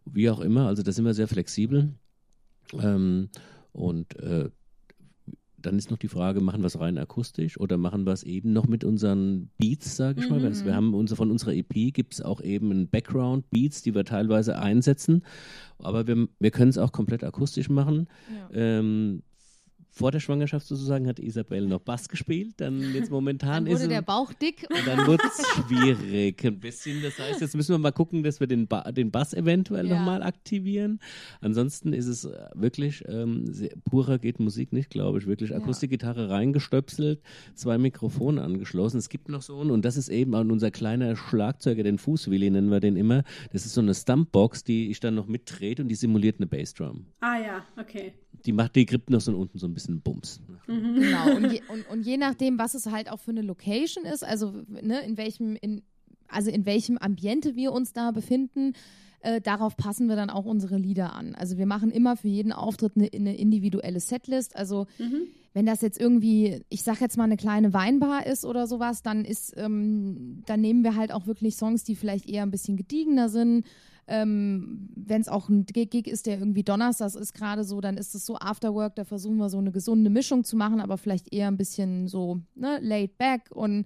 [0.05, 0.68] wie auch immer.
[0.68, 1.93] Also da sind wir sehr flexibel.
[2.82, 3.30] Ähm,
[3.74, 4.49] und äh,
[5.65, 8.53] dann ist noch die Frage, machen wir es rein akustisch oder machen wir es eben
[8.53, 10.41] noch mit unseren Beats, sage ich mhm.
[10.41, 10.65] mal.
[10.65, 14.59] Wir haben unser, von unserer EP gibt es auch eben ein Background-Beats, die wir teilweise
[14.59, 15.24] einsetzen.
[15.80, 18.07] Aber wir, wir können es auch komplett akustisch machen.
[18.51, 18.80] Ja.
[18.80, 19.24] Ähm,
[19.93, 23.91] vor der Schwangerschaft sozusagen hat Isabel noch Bass gespielt, dann jetzt momentan dann wurde ist
[23.91, 24.65] der Bauch dick.
[24.67, 27.03] Und dann wird es schwierig ein bisschen.
[27.03, 29.95] Das heißt, jetzt müssen wir mal gucken, dass wir den, ba den Bass eventuell ja.
[29.95, 30.99] nochmal aktivieren.
[31.41, 35.27] Ansonsten ist es wirklich ähm, sehr, purer geht Musik nicht, glaube ich.
[35.27, 37.21] Wirklich Akustikgitarre reingestöpselt,
[37.53, 38.97] zwei Mikrofone angeschlossen.
[38.97, 42.49] Es gibt noch so einen, und das ist eben auch unser kleiner Schlagzeuger, den Fußwilli
[42.49, 43.23] nennen wir den immer.
[43.51, 47.05] Das ist so eine Stumpbox, die ich dann noch mittrete und die simuliert eine Bassdrum.
[47.19, 48.13] Ah ja, okay
[48.45, 50.41] die macht, die gibt noch so unten so ein bisschen Bums.
[50.67, 50.95] Mhm.
[51.01, 51.36] Genau.
[51.36, 54.53] Und je, und, und je nachdem, was es halt auch für eine Location ist, also
[54.67, 55.81] ne, in welchem, in,
[56.27, 58.73] also in welchem Ambiente wir uns da befinden,
[59.21, 61.36] äh, darauf passen wir dann auch unsere Lieder an.
[61.36, 64.55] Also wir machen immer für jeden Auftritt eine, eine individuelle Setlist.
[64.55, 65.27] Also mhm.
[65.53, 69.23] Wenn das jetzt irgendwie, ich sag jetzt mal eine kleine Weinbar ist oder sowas, dann
[69.23, 73.29] ist, ähm, dann nehmen wir halt auch wirklich Songs, die vielleicht eher ein bisschen gediegener
[73.29, 73.65] sind
[74.07, 78.15] ähm, Wenn es auch ein Gig ist, der irgendwie Donnerstags ist gerade so, dann ist
[78.15, 81.47] es so Afterwork, da versuchen wir so eine gesunde Mischung zu machen, aber vielleicht eher
[81.47, 83.85] ein bisschen so ne, laid back und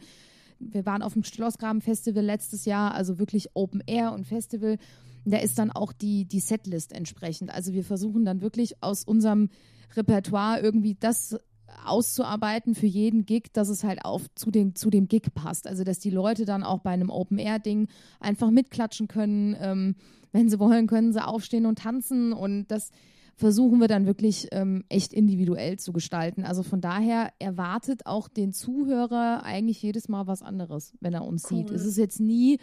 [0.59, 4.77] wir waren auf dem Schlossgraben-Festival letztes Jahr, also wirklich Open Air und Festival.
[5.23, 7.53] Da ist dann auch die, die Setlist entsprechend.
[7.53, 9.49] Also wir versuchen dann wirklich aus unserem
[9.95, 11.37] Repertoire irgendwie das
[11.85, 15.67] auszuarbeiten für jeden Gig, dass es halt auf zu dem, zu dem Gig passt.
[15.67, 17.87] Also dass die Leute dann auch bei einem Open-Air-Ding
[18.19, 19.55] einfach mitklatschen können.
[19.59, 19.95] Ähm,
[20.31, 22.91] wenn sie wollen, können sie aufstehen und tanzen und das
[23.37, 26.43] versuchen wir dann wirklich ähm, echt individuell zu gestalten.
[26.43, 31.49] Also von daher erwartet auch den Zuhörer eigentlich jedes Mal was anderes, wenn er uns
[31.49, 31.59] cool.
[31.59, 31.69] sieht.
[31.69, 32.57] Es ist jetzt nie,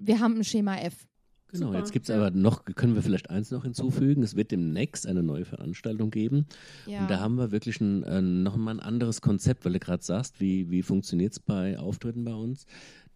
[0.00, 1.06] wir haben ein Schema F.
[1.52, 1.78] Genau, Super.
[1.78, 5.22] jetzt gibt es aber noch, können wir vielleicht eins noch hinzufügen, es wird demnächst eine
[5.22, 6.46] neue Veranstaltung geben.
[6.86, 7.00] Ja.
[7.00, 10.40] Und da haben wir wirklich ein, äh, nochmal ein anderes Konzept, weil du gerade sagst,
[10.40, 12.66] wie, wie funktioniert es bei Auftritten bei uns.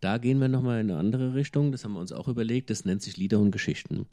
[0.00, 2.84] Da gehen wir nochmal in eine andere Richtung, das haben wir uns auch überlegt, das
[2.84, 4.06] nennt sich Lieder und Geschichten.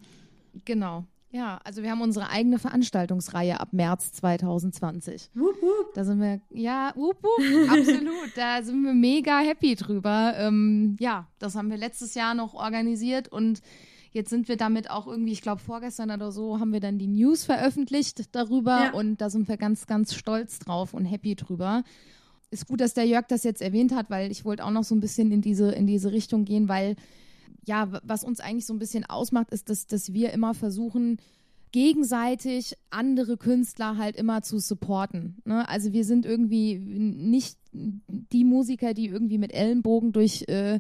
[0.66, 1.06] Genau.
[1.34, 5.30] Ja, also wir haben unsere eigene Veranstaltungsreihe ab März 2020.
[5.34, 5.94] Wup, wup.
[5.94, 8.36] Da sind wir, ja, wup, wup, absolut.
[8.36, 10.34] Da sind wir mega happy drüber.
[10.38, 13.62] Ähm, ja, das haben wir letztes Jahr noch organisiert und
[14.12, 17.08] Jetzt sind wir damit auch irgendwie, ich glaube vorgestern oder so, haben wir dann die
[17.08, 18.94] News veröffentlicht darüber ja.
[18.94, 21.84] und da sind wir ganz, ganz stolz drauf und happy drüber.
[22.50, 24.94] Ist gut, dass der Jörg das jetzt erwähnt hat, weil ich wollte auch noch so
[24.94, 26.98] ein bisschen in diese, in diese Richtung gehen, weil
[27.66, 31.18] ja, was uns eigentlich so ein bisschen ausmacht, ist, dass, dass wir immer versuchen,
[31.72, 35.38] gegenseitig andere Künstler halt immer zu supporten.
[35.46, 35.68] Ne?
[35.70, 40.80] Also wir sind irgendwie nicht die Musiker, die irgendwie mit Ellenbogen durch äh,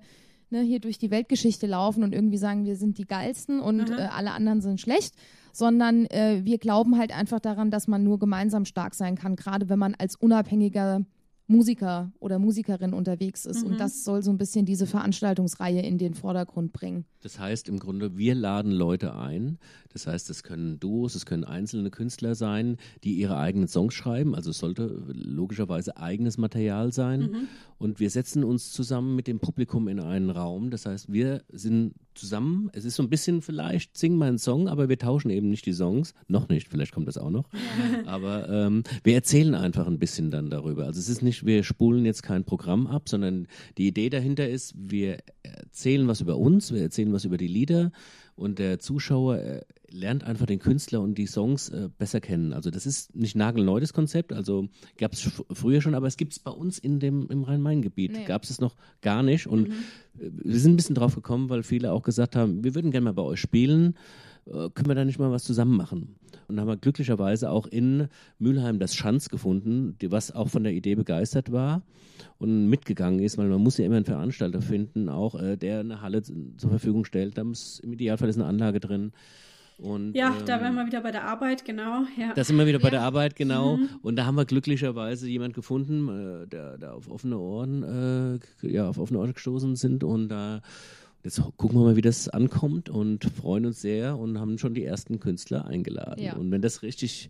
[0.52, 4.08] ne, hier durch die Weltgeschichte laufen und irgendwie sagen, wir sind die geilsten und äh,
[4.12, 5.16] alle anderen sind schlecht,
[5.54, 9.70] sondern äh, wir glauben halt einfach daran, dass man nur gemeinsam stark sein kann, gerade
[9.70, 11.02] wenn man als unabhängiger
[11.52, 13.64] Musiker oder Musikerin unterwegs ist.
[13.64, 13.72] Mhm.
[13.72, 17.06] Und das soll so ein bisschen diese Veranstaltungsreihe in den Vordergrund bringen.
[17.22, 19.60] Das heißt im Grunde, wir laden Leute ein.
[19.94, 24.34] Das heißt, es können Duos, es können einzelne Künstler sein, die ihre eigenen Songs schreiben.
[24.34, 27.22] Also es sollte logischerweise eigenes Material sein.
[27.22, 27.48] Mhm.
[27.78, 30.72] Und wir setzen uns zusammen mit dem Publikum in einen Raum.
[30.72, 32.70] Das heißt, wir sind zusammen.
[32.74, 35.66] Es ist so ein bisschen vielleicht, sing mal einen Song, aber wir tauschen eben nicht
[35.66, 36.14] die Songs.
[36.28, 37.50] Noch nicht, vielleicht kommt das auch noch.
[38.06, 40.86] aber ähm, wir erzählen einfach ein bisschen dann darüber.
[40.86, 43.48] Also es ist nicht, wir spulen jetzt kein Programm ab, sondern
[43.78, 47.92] die Idee dahinter ist, wir erzählen was über uns, wir erzählen was über die Lieder
[48.36, 52.54] und der Zuschauer äh, lernt einfach den Künstler und die Songs äh, besser kennen.
[52.54, 56.34] Also das ist nicht nagelneu das Konzept, also gab es früher schon, aber es gibt
[56.34, 58.26] es bei uns in dem im Rhein-Main-Gebiet nee.
[58.26, 59.74] gab es es noch gar nicht und mhm.
[60.14, 63.14] wir sind ein bisschen drauf gekommen, weil viele auch gesagt haben, wir würden gerne mal
[63.14, 66.16] bei euch spielen, äh, können wir da nicht mal was zusammen machen?
[66.48, 68.08] Und haben wir glücklicherweise auch in
[68.40, 71.84] Mülheim das Schanz gefunden, was auch von der Idee begeistert war
[72.40, 76.02] und mitgegangen ist, weil man muss ja immer einen Veranstalter finden, auch äh, der eine
[76.02, 77.38] Halle zur Verfügung stellt.
[77.38, 79.12] Da muss im Idealfall ist eine Anlage drin.
[79.78, 82.04] Und, ja, ähm, da wären wir wieder bei der Arbeit, genau.
[82.16, 82.34] Ja.
[82.36, 83.78] Da sind wir wieder bei der Arbeit, genau.
[83.78, 83.90] Mhm.
[84.04, 88.88] Und da haben wir glücklicherweise jemand gefunden, äh, der, der auf offene Ohren, äh, ja,
[88.88, 90.62] auf offene Ohren gestoßen sind und da äh,
[91.24, 94.84] Jetzt gucken wir mal, wie das ankommt und freuen uns sehr und haben schon die
[94.84, 96.24] ersten Künstler eingeladen.
[96.24, 96.36] Ja.
[96.36, 97.30] Und wenn das richtig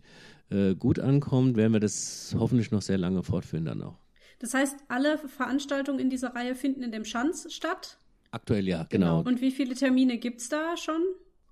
[0.50, 3.98] äh, gut ankommt, werden wir das hoffentlich noch sehr lange fortführen dann auch.
[4.38, 7.98] Das heißt, alle Veranstaltungen in dieser Reihe finden in dem Schanz statt?
[8.30, 9.18] Aktuell ja, genau.
[9.18, 9.28] genau.
[9.28, 11.02] Und wie viele Termine gibt es da schon?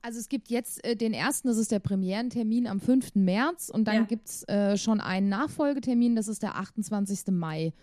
[0.02, 3.16] Also es gibt jetzt äh, den ersten, das ist der Premierentermin am 5.
[3.16, 4.02] März und dann ja.
[4.04, 7.26] gibt es äh, schon einen Nachfolgetermin, das ist der 28.
[7.28, 7.74] Mai.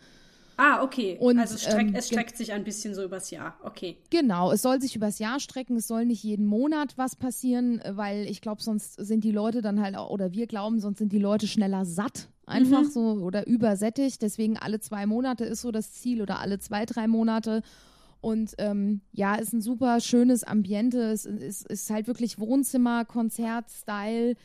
[0.57, 1.17] Ah, okay.
[1.19, 3.57] Und, also streck, ähm, es streckt sich ein bisschen so übers Jahr.
[3.63, 3.97] Okay.
[4.09, 5.77] Genau, es soll sich übers Jahr strecken.
[5.77, 9.79] Es soll nicht jeden Monat was passieren, weil ich glaube, sonst sind die Leute dann
[9.81, 12.29] halt, oder wir glauben, sonst sind die Leute schneller satt.
[12.47, 12.89] Einfach mhm.
[12.89, 14.21] so oder übersättigt.
[14.21, 17.61] Deswegen alle zwei Monate ist so das Ziel oder alle zwei, drei Monate.
[18.19, 21.11] Und ähm, ja, ist ein super schönes Ambiente.
[21.11, 24.35] Es ist, ist halt wirklich Wohnzimmer, Konzert, Style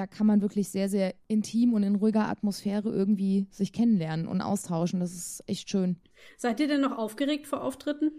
[0.00, 4.40] da kann man wirklich sehr, sehr intim und in ruhiger Atmosphäre irgendwie sich kennenlernen und
[4.40, 5.00] austauschen.
[5.00, 5.96] Das ist echt schön.
[6.38, 8.10] Seid ihr denn noch aufgeregt vor Auftritten?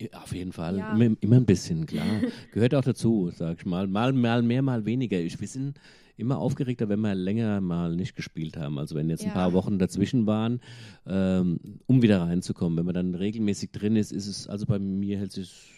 [0.00, 0.78] Ja, auf jeden Fall.
[0.78, 0.92] Ja.
[0.92, 2.04] Immer, immer, ein bisschen, klar.
[2.52, 3.86] Gehört auch dazu, sag ich mal.
[3.86, 5.20] Mal, mal mehr, mal weniger.
[5.20, 5.78] Ich, wir sind
[6.16, 8.76] immer aufgeregter, wenn wir länger mal nicht gespielt haben.
[8.80, 9.28] Also wenn jetzt ja.
[9.28, 10.60] ein paar Wochen dazwischen waren,
[11.06, 12.76] ähm, um wieder reinzukommen.
[12.76, 15.72] Wenn man dann regelmäßig drin ist, ist es, also bei mir hält sich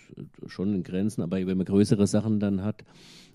[0.47, 2.83] schon in Grenzen, aber wenn man größere Sachen dann hat,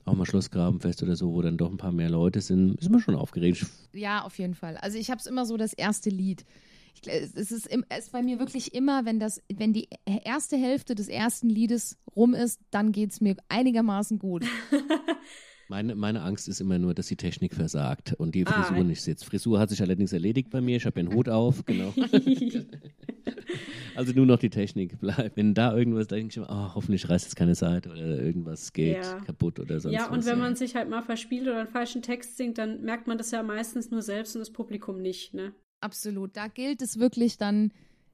[0.06, 3.02] auch mal Schlossgrabenfest oder so, wo dann doch ein paar mehr Leute sind, ist man
[3.02, 3.66] schon aufgeregt.
[3.94, 4.78] Ja, auf jeden Fall.
[4.78, 6.46] Also ich habe es immer so das erste Lied.
[6.94, 9.90] Ich, es ist, es ist bei mir wirklich immer, wenn das, wenn die
[10.24, 14.46] erste Hälfte des ersten Liedes rum ist, dann geht es mir einigermaßen gut.
[15.68, 18.84] Meine, meine Angst ist immer nur, dass die Technik versagt und die Frisur ah.
[18.84, 19.26] nicht sitzt.
[19.26, 20.78] Frisur hat sich allerdings erledigt bei mir.
[20.78, 21.92] Ich habe den Hut auf, genau.
[23.96, 25.38] also nur noch die Technik bleibt.
[25.38, 28.74] Wenn da irgendwas, da denke ich mir, oh, hoffentlich reißt es keine Seite oder irgendwas
[28.74, 29.20] geht ja.
[29.22, 32.02] kaputt oder sonst Ja, und was, wenn man sich halt mal verspielt oder einen falschen
[32.02, 35.54] Text singt, dann merkt man das ja meistens nur selbst und das Publikum nicht, ne?
[35.82, 36.36] Absolut.
[36.36, 37.72] Da gilt es wirklich dann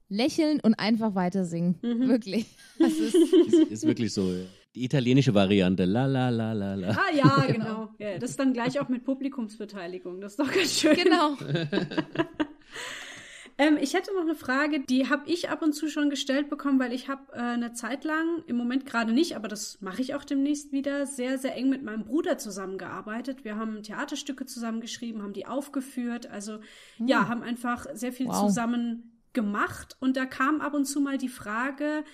[0.08, 1.78] lächeln und einfach weiter singen.
[1.82, 2.08] Mhm.
[2.08, 2.46] Wirklich.
[2.78, 4.44] Das ist, ist, ist wirklich so, ja
[4.74, 5.84] die italienische Variante.
[5.84, 6.90] La la la la la.
[6.90, 7.90] Ah ja, genau.
[7.98, 10.20] Ja, das ist dann gleich auch mit Publikumsbeteiligung.
[10.20, 10.96] Das ist doch ganz schön.
[10.96, 11.36] Genau.
[13.58, 16.78] Ähm, ich hätte noch eine Frage, die habe ich ab und zu schon gestellt bekommen,
[16.78, 20.14] weil ich habe äh, eine Zeit lang, im Moment gerade nicht, aber das mache ich
[20.14, 23.44] auch demnächst wieder, sehr, sehr eng mit meinem Bruder zusammengearbeitet.
[23.44, 26.26] Wir haben Theaterstücke zusammengeschrieben, haben die aufgeführt.
[26.26, 26.60] Also
[26.96, 27.08] hm.
[27.08, 28.46] ja, haben einfach sehr viel wow.
[28.46, 32.04] zusammen gemacht und da kam ab und zu mal die Frage,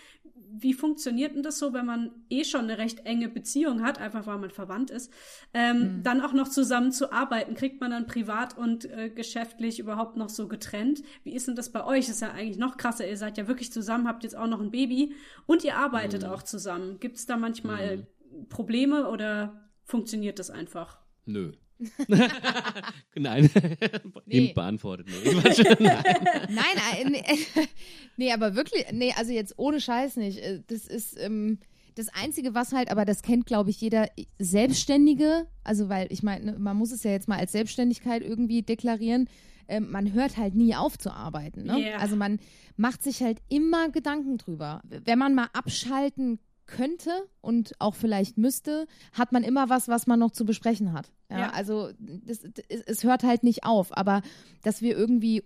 [0.51, 4.26] wie funktioniert denn das so, wenn man eh schon eine recht enge Beziehung hat, einfach
[4.26, 5.12] weil man verwandt ist,
[5.55, 6.03] ähm, mhm.
[6.03, 7.55] dann auch noch zusammen zu arbeiten?
[7.55, 11.03] Kriegt man dann privat und äh, geschäftlich überhaupt noch so getrennt?
[11.24, 12.07] Wie ist denn das bei euch?
[12.07, 13.09] Das ist ja eigentlich noch krasser.
[13.09, 15.14] Ihr seid ja wirklich zusammen, habt jetzt auch noch ein Baby
[15.46, 16.30] und ihr arbeitet mhm.
[16.30, 16.99] auch zusammen.
[17.01, 18.49] Gibt es da manchmal mhm.
[18.49, 20.99] Probleme oder funktioniert das einfach?
[21.24, 21.53] Nö.
[23.14, 23.51] Nein,
[24.26, 24.53] nee.
[24.53, 25.07] beantwortet.
[25.09, 25.35] Nee.
[25.35, 27.37] Nein, Nein äh,
[28.16, 30.39] nee, aber wirklich, nee, also jetzt ohne Scheiß nicht.
[30.39, 31.59] Äh, das ist ähm,
[31.95, 34.09] das Einzige, was halt, aber das kennt, glaube ich, jeder
[34.39, 38.62] Selbstständige, also weil ich meine, ne, man muss es ja jetzt mal als Selbstständigkeit irgendwie
[38.62, 39.29] deklarieren,
[39.68, 41.64] ähm, man hört halt nie auf zu arbeiten.
[41.64, 41.79] Ne?
[41.79, 41.99] Yeah.
[41.99, 42.39] Also man
[42.76, 44.81] macht sich halt immer Gedanken drüber.
[44.85, 47.11] Wenn man mal abschalten könnte
[47.41, 51.11] und auch vielleicht müsste, hat man immer was, was man noch zu besprechen hat.
[51.31, 51.51] Ja, Ja.
[51.51, 54.22] also das, es, es hört halt nicht auf, aber
[54.62, 55.43] dass wir irgendwie,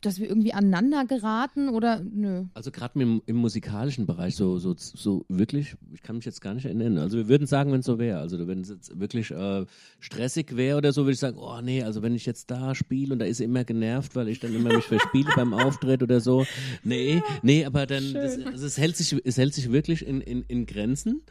[0.00, 2.44] dass wir irgendwie aneinander geraten oder nö.
[2.54, 6.54] Also gerade im, im musikalischen Bereich so, so, so wirklich, ich kann mich jetzt gar
[6.54, 6.98] nicht erinnern.
[6.98, 8.18] Also wir würden sagen, wenn es so wäre.
[8.18, 9.64] Also wenn es jetzt wirklich äh,
[10.00, 13.12] stressig wäre oder so, würde ich sagen, oh nee, also wenn ich jetzt da spiele
[13.12, 16.20] und da ist sie immer genervt, weil ich dann immer mich verspiele beim Auftritt oder
[16.20, 16.44] so.
[16.82, 20.42] Nee, nee, aber dann, das, also es hält sich, es hält sich wirklich in, in,
[20.48, 21.22] in Grenzen.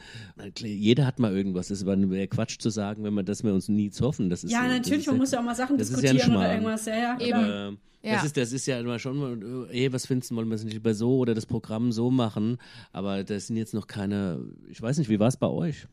[0.57, 1.67] Jeder hat mal irgendwas.
[1.67, 4.29] Das ist aber wäre Quatsch zu sagen, wenn wir, dass wir uns nie zoffen.
[4.29, 6.11] Das ist, Ja, natürlich, ist man ja- muss ja auch mal Sachen das ist ja
[6.13, 6.85] diskutieren oder irgendwas.
[6.85, 7.39] Ja, ja, Eben.
[7.73, 8.13] Ähm, Ja.
[8.13, 10.63] Das, ist, das ist ja immer schon, äh, ey, was findest du, wollen wir es
[10.63, 12.57] nicht lieber so oder das Programm so machen?
[12.93, 15.85] Aber das sind jetzt noch keine, ich weiß nicht, wie war es bei euch?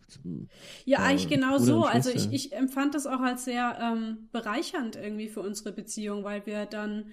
[0.84, 1.82] Ja, äh, eigentlich genau so.
[1.84, 6.47] Also ich, ich empfand das auch als sehr ähm, bereichernd irgendwie für unsere Beziehung, weil
[6.47, 7.07] wir dann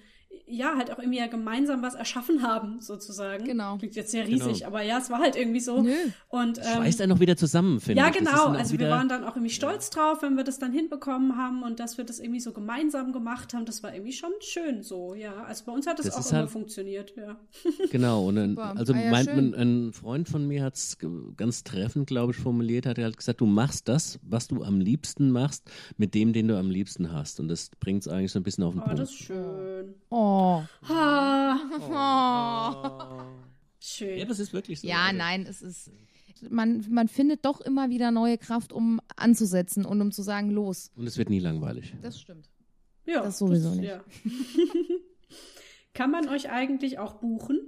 [0.46, 3.44] ja halt auch irgendwie ja gemeinsam was erschaffen haben, sozusagen.
[3.44, 3.76] Genau.
[3.78, 4.66] Klingt jetzt sehr riesig, Genau.
[4.68, 5.82] aber ja, es war halt irgendwie so.
[5.82, 5.92] Nö.
[6.28, 8.14] Und ähm, Schweißt einen noch wieder zusammen, finde ja, ich.
[8.16, 8.48] Ist genau.
[8.48, 11.62] Also wir wieder- waren dann auch irgendwie stolz drauf, wenn wir das dann hinbekommen haben
[11.62, 13.64] und dass wir das irgendwie so gemeinsam gemacht haben.
[13.64, 15.44] Das war irgendwie schon schön so, ja.
[15.44, 17.36] Also bei uns hat das, Das auch immer halt- funktioniert, ja.
[17.90, 19.54] Genau, und ein, also Ah ja, mein, schön.
[19.54, 20.98] ein, ein Freund von mir hat es
[21.36, 24.80] ganz treffend, glaube ich, formuliert, hat er halt gesagt, du machst das, was du am
[24.80, 27.40] liebsten machst, mit dem, den du am liebsten hast.
[27.40, 28.98] Und das bringt es eigentlich so ein bisschen auf den Oh, Punkt.
[28.98, 29.94] das ist schön.
[30.10, 30.23] Oh.
[30.88, 33.22] Ah, oh.
[33.80, 34.18] schön.
[34.18, 34.86] ja, das ist wirklich so.
[34.86, 35.90] Ja, Also, nein, es ist.
[36.50, 40.90] Man, man findet doch immer wieder neue Kraft, um anzusetzen und um zu sagen, los.
[40.96, 41.94] Und es wird nie langweilig.
[42.02, 42.50] Das stimmt.
[43.06, 43.84] Ja, Das sowieso nicht.
[43.88, 44.02] Ja.
[45.94, 47.60] Kann man euch eigentlich auch buchen?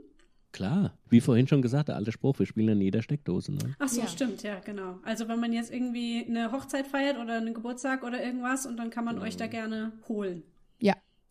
[0.53, 3.53] Klar, wie vorhin schon gesagt, der alte Spruch, wir spielen in jeder Steckdose.
[3.53, 3.77] Ne?
[3.79, 4.09] Ach so, Ja.
[4.09, 4.99] stimmt, ja, genau.
[5.03, 8.91] Also wenn man jetzt irgendwie eine Hochzeit feiert oder einen Geburtstag oder irgendwas und dann
[8.91, 10.43] kann man euch da gerne holen.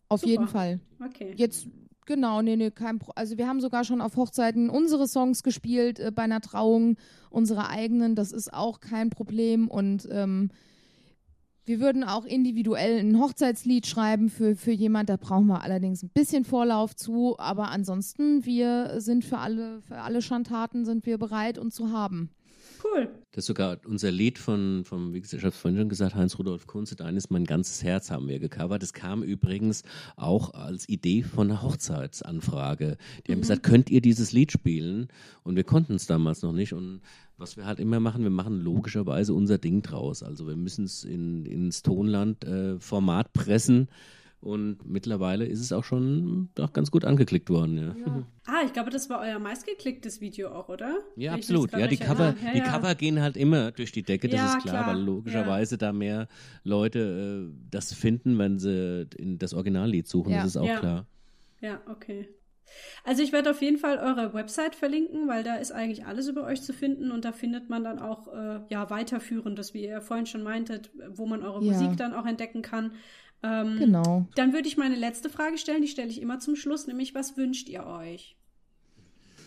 [0.08, 0.30] Auf Super.
[0.30, 0.80] jeden Fall.
[1.04, 1.34] Okay.
[1.36, 1.66] Jetzt,
[2.06, 5.98] genau, nee, nee, kein Pro Also wir haben sogar schon auf Hochzeiten unsere Songs gespielt,
[5.98, 6.96] äh, bei einer Trauung,
[7.30, 9.68] unsere eigenen, das ist auch kein Problem.
[9.68, 10.50] Und ähm,
[11.66, 16.10] wir würden auch individuell ein Hochzeitslied schreiben für, für jemand, da brauchen wir allerdings ein
[16.10, 21.58] bisschen Vorlauf zu, aber ansonsten, wir sind für alle, für alle Schandtaten sind wir bereit
[21.58, 22.30] und zu haben.
[22.96, 23.08] Cool.
[23.32, 26.14] Das ist sogar unser Lied von, vom, wie gesagt, ich habe es vorhin schon gesagt,
[26.14, 28.82] Heinz-Rudolf Kunze, eines mein ganzes Herz haben wir gecovert.
[28.82, 29.82] Das kam übrigens
[30.16, 32.96] auch als Idee von einer Hochzeitsanfrage.
[33.26, 35.08] Die haben gesagt, könnt ihr dieses Lied spielen?
[35.42, 36.72] Und wir konnten es damals noch nicht.
[36.72, 37.02] Und
[37.36, 40.22] was wir halt immer machen, wir machen logischerweise unser Ding draus.
[40.22, 43.88] Also wir müssen es in, ins Tonland äh, Format pressen.
[44.46, 47.78] Und mittlerweile ist es auch schon doch ganz gut angeklickt worden.
[47.78, 50.98] Ja, Ah, ich glaube, das war euer meistgeklicktes Video auch, oder?
[51.16, 51.72] Ja, Wenn absolut.
[51.72, 52.34] Ja, die Cover.
[52.44, 52.64] Ja, die ja.
[52.64, 54.94] Cover gehen halt immer durch die Decke, das Ja, ist klar, klar.
[54.94, 56.28] weil logischerweise da mehr
[56.62, 60.38] Leute äh, das finden, wenn sie in das Originallied suchen, Ja.
[60.38, 60.78] das ist auch Ja.
[60.78, 61.06] klar.
[61.60, 62.28] Ja, okay.
[63.04, 66.44] Also ich werde auf jeden Fall eure Website verlinken, weil da ist eigentlich alles über
[66.44, 70.26] euch zu finden und da findet man dann auch äh, ja weiterführendes, wie ihr vorhin
[70.26, 71.72] schon meintet, wo man eure Ja.
[71.72, 72.92] Musik dann auch entdecken kann.
[73.42, 74.26] Ähm, Genau.
[74.34, 77.36] Dann würde ich meine letzte Frage stellen, die stelle ich immer zum Schluss, nämlich was
[77.36, 78.36] wünscht ihr euch?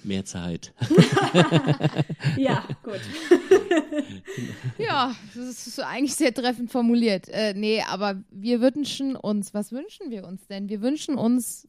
[0.03, 0.73] Mehr Zeit.
[2.37, 2.99] Ja, gut.
[4.77, 7.27] Ja, das ist eigentlich sehr treffend formuliert.
[7.29, 10.69] Äh, nee, aber wir wünschen uns, was wünschen wir uns denn?
[10.69, 11.67] Wir wünschen uns,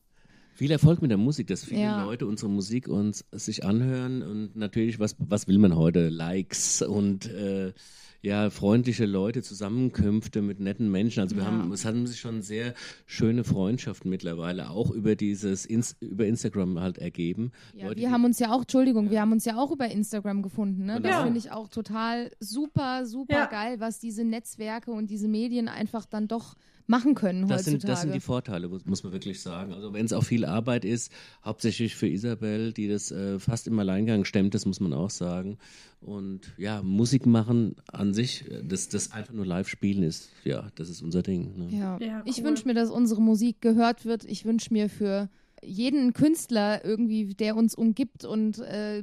[0.54, 2.04] Viel Erfolg mit der Musik, dass viele Ja.
[2.04, 6.08] Leute unsere Musik uns sich anhören und natürlich, was, was will man heute?
[6.08, 7.72] Likes und äh,
[8.22, 11.20] ja, freundliche Leute, Zusammenkünfte mit netten Menschen.
[11.20, 11.50] Also wir Ja.
[11.50, 12.74] haben, es haben sich schon sehr
[13.06, 17.52] schöne Freundschaften mittlerweile auch über dieses Ins über Instagram halt ergeben.
[17.74, 19.88] ja, Leute, wir die- haben uns ja auch, Entschuldigung, wir haben uns ja auch über
[19.90, 20.84] Instagram gefunden.
[20.84, 21.00] Ne?
[21.00, 21.22] Das Genau.
[21.24, 23.46] finde ich auch total super, super Ja.
[23.46, 26.56] geil, was diese Netzwerke und diese Medien einfach dann doch
[26.91, 27.70] machen können Das heutzutage.
[27.80, 29.72] sind, das sind die Vorteile, muss, man wirklich sagen.
[29.72, 31.11] Also wenn es auch viel Arbeit ist,
[31.45, 35.57] hauptsächlich für Isabel, die das äh, fast im Alleingang stemmt, das muss man auch sagen.
[36.01, 40.68] Und ja, Musik machen an sich, äh, das, das einfach nur live spielen ist, ja,
[40.74, 41.57] das ist unser Ding.
[41.57, 41.68] Ne?
[41.78, 41.99] Ja.
[42.01, 42.45] Ja, Ich cool.
[42.45, 44.24] wünsche mir, dass unsere Musik gehört wird.
[44.24, 45.30] Ich wünsche mir für
[45.62, 49.02] jeden Künstler irgendwie, der uns umgibt und äh,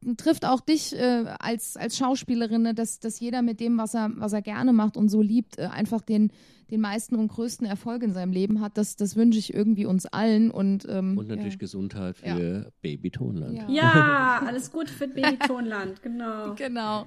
[0.00, 4.10] betrifft auch dich äh, als, als Schauspielerin, ne, dass, dass jeder mit dem, was er,
[4.16, 6.30] was er gerne macht und so liebt, äh, einfach den,
[6.70, 8.78] den meisten und größten Erfolg in seinem Leben hat.
[8.78, 10.50] Das, das wünsche ich irgendwie uns allen.
[10.50, 11.58] Und, ähm, Und natürlich ja.
[11.58, 13.58] Gesundheit für Baby Tonland.
[13.58, 13.68] Ja.
[13.68, 16.54] Ja, alles Gute für Babytonland, genau.
[16.56, 17.06] Genau.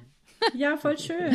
[0.53, 1.33] Ja, voll schön.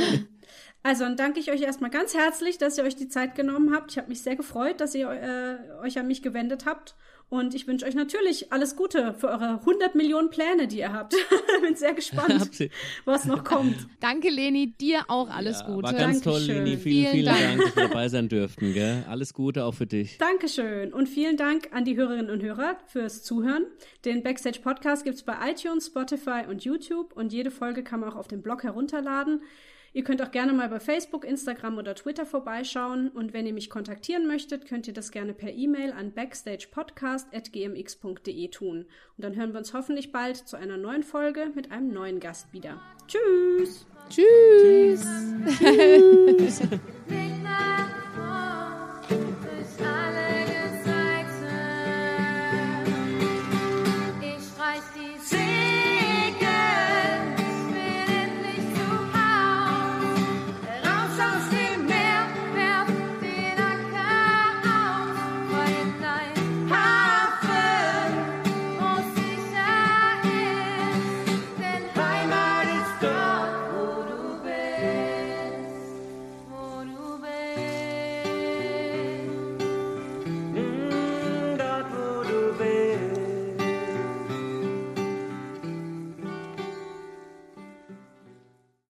[0.82, 3.90] Also dann danke ich euch erstmal ganz herzlich, dass ihr euch die Zeit genommen habt.
[3.90, 6.94] Ich habe mich sehr gefreut, dass ihr äh, euch an mich gewendet habt.
[7.30, 11.14] Und ich wünsche euch natürlich alles Gute für eure 100 Millionen Pläne, die ihr habt.
[11.62, 12.50] Bin sehr gespannt,
[13.04, 13.86] was noch kommt.
[14.00, 14.72] Danke, Leni.
[14.72, 15.84] Dir auch alles ja, Gute.
[15.84, 16.64] War ganz toll, Dankeschön.
[16.64, 16.76] Leni.
[16.76, 17.40] Vielen, Vielen vielen, Dank.
[17.40, 18.74] Dank, dass wir dabei sein dürften.
[18.74, 19.04] Gell?
[19.08, 20.18] Alles Gute auch für dich.
[20.18, 23.66] Dankeschön und vielen Dank an die Hörerinnen und Hörer fürs Zuhören.
[24.04, 28.16] Den Backstage Podcast gibt's bei iTunes, Spotify und YouTube und jede Folge kann man auch
[28.16, 29.42] auf dem Blog herunterladen.
[29.92, 33.70] Ihr könnt auch gerne mal bei Facebook, Instagram oder Twitter vorbeischauen und wenn ihr mich
[33.70, 38.86] kontaktieren möchtet, könnt ihr das gerne per E-Mail an backstagepodcast.gmx.de tun.
[39.16, 42.52] Und dann hören wir uns hoffentlich bald zu einer neuen Folge mit einem neuen Gast
[42.52, 42.80] wieder.
[43.08, 43.84] Tschüss!
[44.08, 45.04] Tschüss!
[45.58, 46.60] Tschüss.